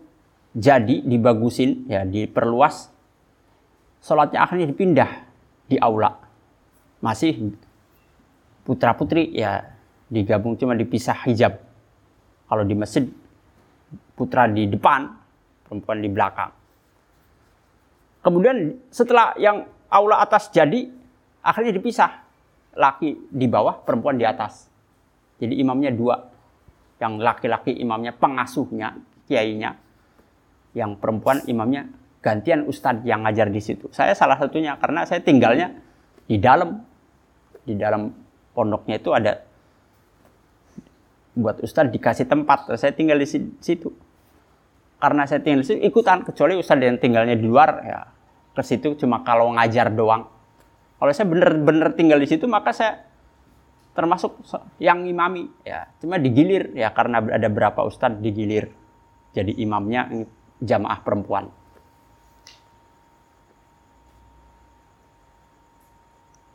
jadi 0.55 1.03
dibagusin 1.03 1.85
ya 1.91 2.07
diperluas 2.07 2.89
sholatnya 4.01 4.39
akhirnya 4.41 4.65
dipindah 4.71 5.11
di 5.69 5.77
aula 5.77 6.15
masih 7.03 7.53
putra 8.65 8.97
putri 8.97 9.29
ya 9.35 9.61
digabung 10.09 10.57
cuma 10.57 10.73
dipisah 10.73 11.21
hijab 11.29 11.61
kalau 12.49 12.65
di 12.65 12.73
masjid 12.73 13.05
putra 14.17 14.49
di 14.49 14.65
depan 14.65 15.11
perempuan 15.69 16.01
di 16.01 16.09
belakang 16.09 16.49
Kemudian 18.25 18.81
setelah 18.89 19.37
yang 19.37 19.69
aula 19.85 20.17
atas 20.17 20.49
jadi, 20.49 20.89
akhirnya 21.45 21.77
dipisah. 21.77 22.25
Laki 22.73 23.29
di 23.29 23.45
bawah, 23.45 23.85
perempuan 23.85 24.17
di 24.17 24.25
atas. 24.25 24.65
Jadi 25.37 25.61
imamnya 25.61 25.93
dua. 25.93 26.25
Yang 26.97 27.13
laki-laki 27.21 27.77
imamnya 27.77 28.17
pengasuhnya, 28.17 28.97
kiainya. 29.29 29.77
Yang 30.73 30.97
perempuan 30.97 31.45
imamnya 31.45 31.85
gantian 32.25 32.65
ustadz 32.65 33.05
yang 33.05 33.21
ngajar 33.21 33.53
di 33.53 33.61
situ. 33.61 33.93
Saya 33.93 34.17
salah 34.17 34.41
satunya 34.41 34.73
karena 34.81 35.05
saya 35.05 35.21
tinggalnya 35.21 35.77
di 36.25 36.41
dalam. 36.41 36.81
Di 37.61 37.77
dalam 37.77 38.09
pondoknya 38.57 38.97
itu 38.97 39.13
ada 39.13 39.37
buat 41.37 41.61
ustadz 41.61 41.93
dikasih 41.93 42.25
tempat. 42.25 42.73
Saya 42.73 42.89
tinggal 42.89 43.21
di 43.21 43.29
situ. 43.61 43.93
Karena 44.97 45.29
saya 45.29 45.45
tinggal 45.45 45.61
di 45.61 45.67
situ 45.69 45.79
ikutan 45.85 46.25
kecuali 46.25 46.57
ustadz 46.57 46.81
yang 46.81 46.97
tinggalnya 46.97 47.37
di 47.37 47.45
luar 47.45 47.69
ya 47.85 48.14
ke 48.55 48.63
situ 48.63 48.95
cuma 48.95 49.21
kalau 49.21 49.51
ngajar 49.53 49.91
doang. 49.91 50.31
Kalau 50.95 51.11
saya 51.11 51.27
bener-bener 51.27 51.91
tinggal 51.93 52.23
di 52.23 52.27
situ 52.31 52.47
maka 52.47 52.71
saya 52.71 53.03
termasuk 53.91 54.39
yang 54.79 55.03
imami. 55.03 55.51
Ya 55.67 55.91
cuma 55.99 56.15
digilir. 56.15 56.71
Ya 56.71 56.89
karena 56.95 57.19
ada 57.19 57.51
berapa 57.51 57.83
ustadz 57.83 58.23
digilir 58.23 58.71
jadi 59.35 59.51
imamnya 59.59 60.07
jamaah 60.63 60.99
perempuan. 61.03 61.51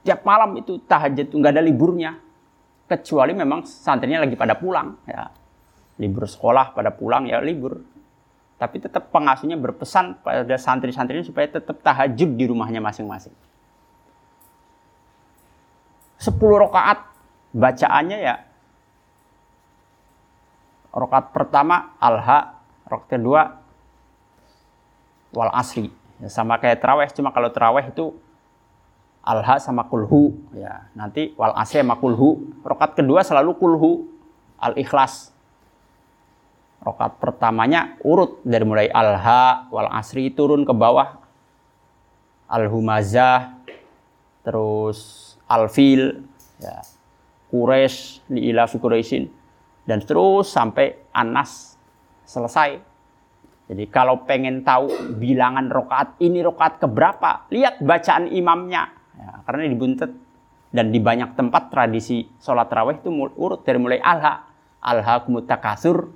Tiap 0.00 0.24
malam 0.24 0.56
itu 0.56 0.80
tahajud 0.88 1.28
nggak 1.28 1.52
ada 1.52 1.62
liburnya. 1.62 2.16
Kecuali 2.88 3.36
memang 3.36 3.68
santrinya 3.68 4.24
lagi 4.24 4.34
pada 4.34 4.56
pulang. 4.56 4.96
Ya 5.04 5.28
libur 6.00 6.24
sekolah 6.24 6.72
pada 6.72 6.96
pulang 6.96 7.28
ya 7.28 7.44
libur 7.44 7.84
tapi 8.60 8.76
tetap 8.76 9.08
pengasuhnya 9.08 9.56
berpesan 9.56 10.20
pada 10.20 10.56
santri-santrinya 10.60 11.24
supaya 11.24 11.48
tetap 11.48 11.80
tahajud 11.80 12.36
di 12.36 12.44
rumahnya 12.44 12.84
masing-masing. 12.84 13.32
10 16.20 16.36
rakaat 16.36 17.08
bacaannya 17.56 18.18
ya 18.20 18.44
rakaat 20.92 21.32
pertama 21.32 21.96
alha, 21.96 22.60
rakaat 22.84 23.08
kedua 23.08 23.40
wal 25.32 25.48
asri. 25.56 25.88
Ya, 26.20 26.28
sama 26.28 26.60
kayak 26.60 26.84
terawih, 26.84 27.08
cuma 27.16 27.32
kalau 27.32 27.48
terawih 27.48 27.88
itu 27.88 28.12
alha 29.24 29.56
sama 29.60 29.84
kulhu 29.88 30.36
ya 30.56 30.88
nanti 30.96 31.36
wal 31.36 31.52
asri 31.56 31.84
sama 31.84 31.96
kulhu 32.00 32.56
rokat 32.64 32.96
kedua 32.96 33.20
selalu 33.20 33.52
kulhu 33.56 34.08
al 34.56 34.72
ikhlas 34.80 35.32
Rokat 36.80 37.20
pertamanya 37.20 38.00
urut 38.00 38.40
dari 38.40 38.64
mulai 38.64 38.88
al-ha 38.88 39.68
wal 39.68 39.92
asri 39.92 40.32
turun 40.32 40.64
ke 40.64 40.72
bawah. 40.72 41.20
Al-humazah 42.48 43.60
terus 44.40 45.32
al-fil 45.44 46.24
ya. 46.56 46.80
Quraisy 47.50 48.30
li 48.30 48.48
ilafi 48.54 48.78
Quraisyin 48.78 49.24
dan 49.84 50.00
terus 50.06 50.48
sampai 50.48 51.10
Anas 51.10 51.74
selesai. 52.24 52.78
Jadi 53.70 53.84
kalau 53.86 54.26
pengen 54.26 54.62
tahu 54.66 55.14
bilangan 55.18 55.70
rokaat 55.70 56.18
ini 56.18 56.42
rokaat 56.42 56.82
keberapa, 56.82 57.46
lihat 57.54 57.78
bacaan 57.78 58.26
imamnya. 58.30 58.90
Ya, 59.14 59.42
karena 59.46 59.70
dibuntet 59.70 60.10
dan 60.70 60.90
di 60.90 60.98
banyak 61.02 61.34
tempat 61.34 61.70
tradisi 61.70 62.26
sholat 62.38 62.70
raweh 62.70 62.98
itu 62.98 63.10
urut 63.14 63.62
dari 63.62 63.78
mulai 63.78 63.98
alha, 64.02 64.46
alha 64.82 65.22
kumutakasur, 65.22 66.10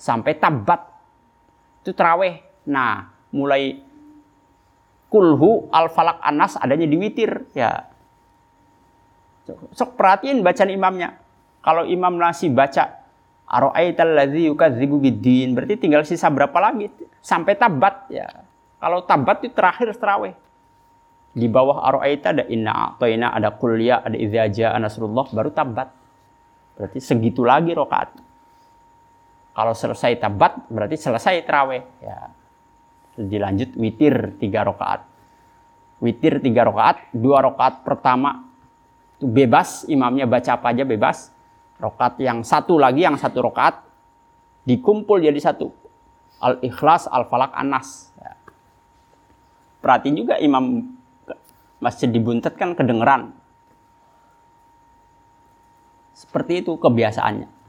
sampai 0.00 0.40
tabat 0.40 0.80
itu 1.84 1.92
teraweh. 1.92 2.40
Nah, 2.64 3.12
mulai 3.36 3.76
kulhu 5.12 5.68
al 5.68 5.92
falak 5.92 6.24
anas 6.24 6.56
adanya 6.56 6.88
di 6.88 6.96
witir 6.96 7.44
ya. 7.52 7.84
Sok 9.76 10.00
perhatiin 10.00 10.40
bacaan 10.40 10.72
imamnya. 10.72 11.20
Kalau 11.60 11.84
imam 11.84 12.16
nasi 12.16 12.48
baca 12.48 13.00
Aro'aital 13.50 14.14
ladzi 14.14 14.46
yukadzibu 14.46 15.02
biddin. 15.02 15.58
Berarti 15.58 15.74
tinggal 15.74 16.06
sisa 16.06 16.30
berapa 16.30 16.54
lagi? 16.62 16.86
Sampai 17.18 17.58
tabat 17.58 18.06
ya. 18.06 18.30
Kalau 18.78 19.02
tabat 19.02 19.42
itu 19.42 19.50
terakhir 19.50 19.90
terawih. 19.98 20.38
Di 21.34 21.46
bawah 21.50 21.82
aro'aita 21.86 22.34
ada 22.34 22.44
inna 22.46 22.94
a'toina, 22.94 23.34
ada 23.34 23.54
kuliah, 23.54 24.02
ada 24.02 24.14
idza 24.14 24.50
ja'a 24.50 24.78
baru 25.34 25.50
tabat. 25.50 25.90
Berarti 26.78 26.98
segitu 27.02 27.42
lagi 27.42 27.74
rokaat. 27.74 28.29
Kalau 29.60 29.76
selesai 29.76 30.16
tabat 30.16 30.72
berarti 30.72 30.96
selesai 30.96 31.44
terawih. 31.44 31.84
Ya. 32.00 32.32
Dilanjut 33.20 33.76
witir 33.76 34.40
tiga 34.40 34.64
rakaat. 34.64 35.04
Witir 36.00 36.40
tiga 36.40 36.64
rakaat, 36.64 37.12
dua 37.12 37.44
rakaat 37.44 37.84
pertama 37.84 38.48
itu 39.20 39.28
bebas, 39.28 39.84
imamnya 39.84 40.24
baca 40.24 40.56
apa 40.56 40.72
aja 40.72 40.88
bebas. 40.88 41.28
Rakaat 41.76 42.16
yang 42.24 42.40
satu 42.40 42.80
lagi, 42.80 43.04
yang 43.04 43.20
satu 43.20 43.44
rakaat 43.44 43.84
dikumpul 44.64 45.20
jadi 45.20 45.36
satu. 45.36 45.76
Al-Ikhlas, 46.40 47.04
Al-Falak, 47.12 47.52
Anas. 47.52 48.16
Ya. 48.16 48.40
Perhatiin 49.84 50.24
juga 50.24 50.40
imam 50.40 50.88
masjid 51.84 52.08
dibuntet 52.08 52.56
kan 52.56 52.72
kedengeran. 52.72 53.36
Seperti 56.16 56.64
itu 56.64 56.80
kebiasaannya 56.80 57.59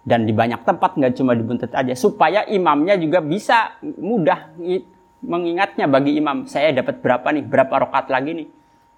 dan 0.00 0.24
di 0.24 0.32
banyak 0.32 0.64
tempat 0.64 0.96
nggak 0.96 1.12
cuma 1.16 1.36
dibuntet 1.36 1.72
aja. 1.76 1.92
Supaya 1.92 2.48
imamnya 2.48 2.96
juga 2.96 3.20
bisa 3.20 3.76
mudah 3.82 4.56
mengingatnya 5.20 5.84
bagi 5.84 6.16
imam 6.16 6.48
saya 6.48 6.72
dapat 6.72 7.04
berapa 7.04 7.28
nih? 7.28 7.44
Berapa 7.44 7.74
rokat 7.84 8.08
lagi 8.08 8.32
nih? 8.44 8.48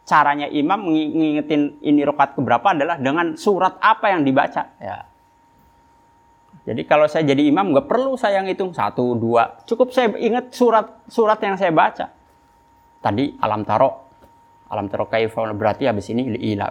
Caranya 0.03 0.51
imam 0.51 0.91
mengingetin 0.91 1.79
ini 1.83 2.03
rokat 2.03 2.35
keberapa 2.35 2.75
adalah 2.75 2.99
dengan 2.99 3.35
surat 3.39 3.79
apa 3.79 4.11
yang 4.11 4.23
dibaca. 4.27 4.75
Ya. 4.79 5.07
Jadi 6.63 6.87
kalau 6.87 7.11
saya 7.11 7.27
jadi 7.27 7.51
imam 7.51 7.75
nggak 7.75 7.91
perlu 7.91 8.15
saya 8.15 8.39
ngitung. 8.43 8.71
Satu 8.71 9.19
dua 9.19 9.63
cukup 9.67 9.91
saya 9.91 10.15
ingat 10.15 10.55
surat 10.55 11.03
surat 11.11 11.39
yang 11.43 11.59
saya 11.59 11.75
baca. 11.75 12.15
Tadi 13.03 13.35
alam 13.43 13.67
taro 13.67 14.07
alam 14.71 14.87
taro 14.87 15.11
kaifah 15.11 15.51
berarti 15.59 15.91
habis 15.91 16.07
ini 16.15 16.31
ilah 16.39 16.71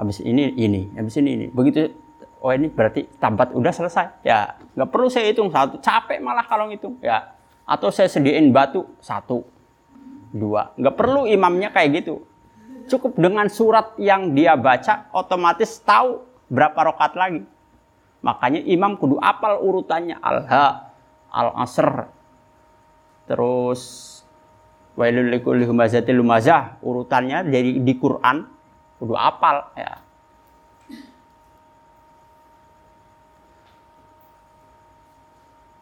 habis 0.00 0.24
ini 0.24 0.56
ini. 0.56 0.96
Habis 0.96 1.20
ini 1.20 1.30
ini. 1.36 1.46
Begitu 1.52 2.05
oh 2.46 2.54
ini 2.54 2.70
berarti 2.70 3.10
tabat 3.18 3.50
udah 3.50 3.74
selesai. 3.74 4.22
Ya 4.22 4.54
nggak 4.78 4.94
perlu 4.94 5.10
saya 5.10 5.26
hitung 5.26 5.50
satu. 5.50 5.82
Capek 5.82 6.22
malah 6.22 6.46
kalau 6.46 6.70
ngitung. 6.70 7.02
Ya 7.02 7.34
atau 7.66 7.90
saya 7.90 8.06
sediain 8.06 8.54
batu 8.54 8.86
satu 9.02 9.42
dua. 10.30 10.70
Nggak 10.78 10.94
perlu 10.94 11.26
imamnya 11.26 11.74
kayak 11.74 12.06
gitu. 12.06 12.22
Cukup 12.86 13.18
dengan 13.18 13.50
surat 13.50 13.98
yang 13.98 14.30
dia 14.30 14.54
baca 14.54 15.10
otomatis 15.10 15.82
tahu 15.82 16.22
berapa 16.46 16.94
rokat 16.94 17.18
lagi. 17.18 17.42
Makanya 18.22 18.62
imam 18.62 18.94
kudu 18.94 19.18
apal 19.18 19.58
urutannya. 19.58 20.14
Al 20.22 20.46
ha 20.46 20.94
al 21.34 21.50
asr 21.66 22.06
terus 23.26 23.82
wailul 24.94 25.34
lumazah. 26.14 26.78
Urutannya 26.78 27.42
dari 27.50 27.82
di 27.82 27.94
Quran 27.98 28.46
kudu 29.02 29.18
apal. 29.18 29.74
Ya 29.74 30.05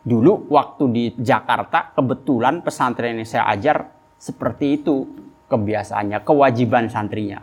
Dulu 0.05 0.53
waktu 0.53 0.85
di 0.93 1.05
Jakarta 1.17 1.97
kebetulan 1.97 2.61
pesantren 2.61 3.17
yang 3.17 3.25
saya 3.25 3.49
ajar 3.49 3.89
seperti 4.21 4.85
itu 4.85 5.09
kebiasaannya, 5.49 6.21
kewajiban 6.21 6.93
santrinya. 6.93 7.41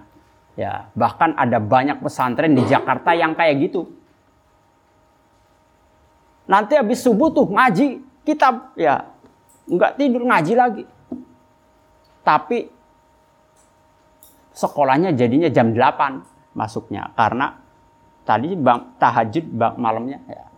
Ya, 0.54 0.94
bahkan 0.94 1.34
ada 1.34 1.58
banyak 1.58 2.06
pesantren 2.06 2.54
di 2.54 2.62
Jakarta 2.70 3.18
yang 3.18 3.34
kayak 3.34 3.66
gitu. 3.66 3.90
Nanti 6.46 6.78
habis 6.78 7.02
subuh 7.02 7.34
tuh 7.34 7.50
ngaji 7.50 8.04
kitab 8.22 8.78
ya 8.78 9.10
nggak 9.66 9.98
tidur 9.98 10.22
ngaji 10.30 10.54
lagi. 10.54 10.84
Tapi 12.22 12.70
sekolahnya 14.54 15.18
jadinya 15.18 15.50
jam 15.50 15.74
8 15.74 16.54
masuknya 16.54 17.10
karena 17.18 17.58
tadi 18.28 18.54
bang 18.54 19.00
tahajud 19.00 19.46
bang 19.56 19.74
malamnya 19.80 20.20
ya 20.28 20.51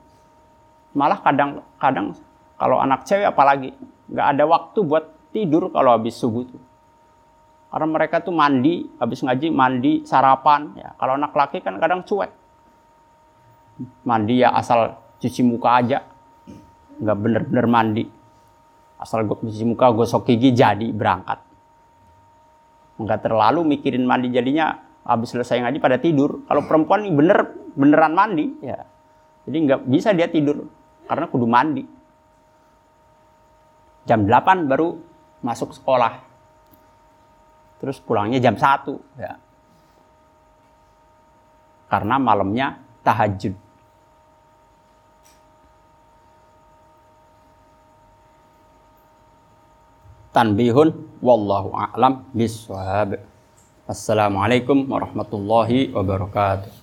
malah 0.94 1.20
kadang-kadang 1.22 2.14
kalau 2.58 2.78
anak 2.80 3.04
cewek 3.04 3.28
apalagi 3.28 3.74
nggak 4.08 4.28
ada 4.38 4.44
waktu 4.46 4.80
buat 4.86 5.06
tidur 5.34 5.74
kalau 5.74 5.98
habis 5.98 6.16
subuh 6.16 6.46
tuh. 6.46 6.62
Karena 7.74 7.90
mereka 7.90 8.22
tuh 8.22 8.30
mandi, 8.30 8.86
habis 9.02 9.26
ngaji 9.26 9.50
mandi, 9.50 9.94
sarapan. 10.06 10.78
Ya, 10.78 10.94
kalau 10.94 11.18
anak 11.18 11.34
laki 11.34 11.58
kan 11.66 11.82
kadang 11.82 12.06
cuek. 12.06 12.30
Mandi 14.06 14.46
ya 14.46 14.54
asal 14.54 14.94
cuci 15.18 15.42
muka 15.42 15.82
aja. 15.82 16.06
Nggak 17.02 17.18
bener-bener 17.18 17.66
mandi. 17.66 18.06
Asal 19.02 19.26
gue 19.26 19.34
cuci 19.42 19.66
muka, 19.66 19.90
gosok 19.90 20.30
gigi, 20.30 20.54
jadi 20.54 20.94
berangkat. 20.94 21.42
Nggak 23.02 23.26
terlalu 23.26 23.66
mikirin 23.66 24.06
mandi 24.06 24.30
jadinya 24.30 24.78
habis 25.02 25.34
selesai 25.34 25.66
ngaji 25.66 25.82
pada 25.82 25.98
tidur. 25.98 26.46
Kalau 26.46 26.70
perempuan 26.70 27.10
bener 27.10 27.58
beneran 27.74 28.14
mandi, 28.14 28.54
ya. 28.62 28.86
Jadi 29.50 29.58
nggak 29.66 29.82
bisa 29.90 30.14
dia 30.14 30.30
tidur 30.30 30.70
karena 31.08 31.26
kudu 31.28 31.46
mandi. 31.48 31.84
Jam 34.04 34.28
8 34.28 34.68
baru 34.68 35.00
masuk 35.40 35.72
sekolah. 35.72 36.20
Terus 37.80 38.00
pulangnya 38.00 38.40
jam 38.40 38.56
1 38.56 38.96
ya. 39.20 39.40
Karena 41.92 42.16
malamnya 42.20 42.80
tahajud. 43.04 43.56
Tanbihun 50.34 50.90
wallahu 51.22 51.78
a'lam 51.78 52.26
biswab. 52.34 53.22
Assalamualaikum 53.86 54.90
warahmatullahi 54.90 55.94
wabarakatuh. 55.94 56.74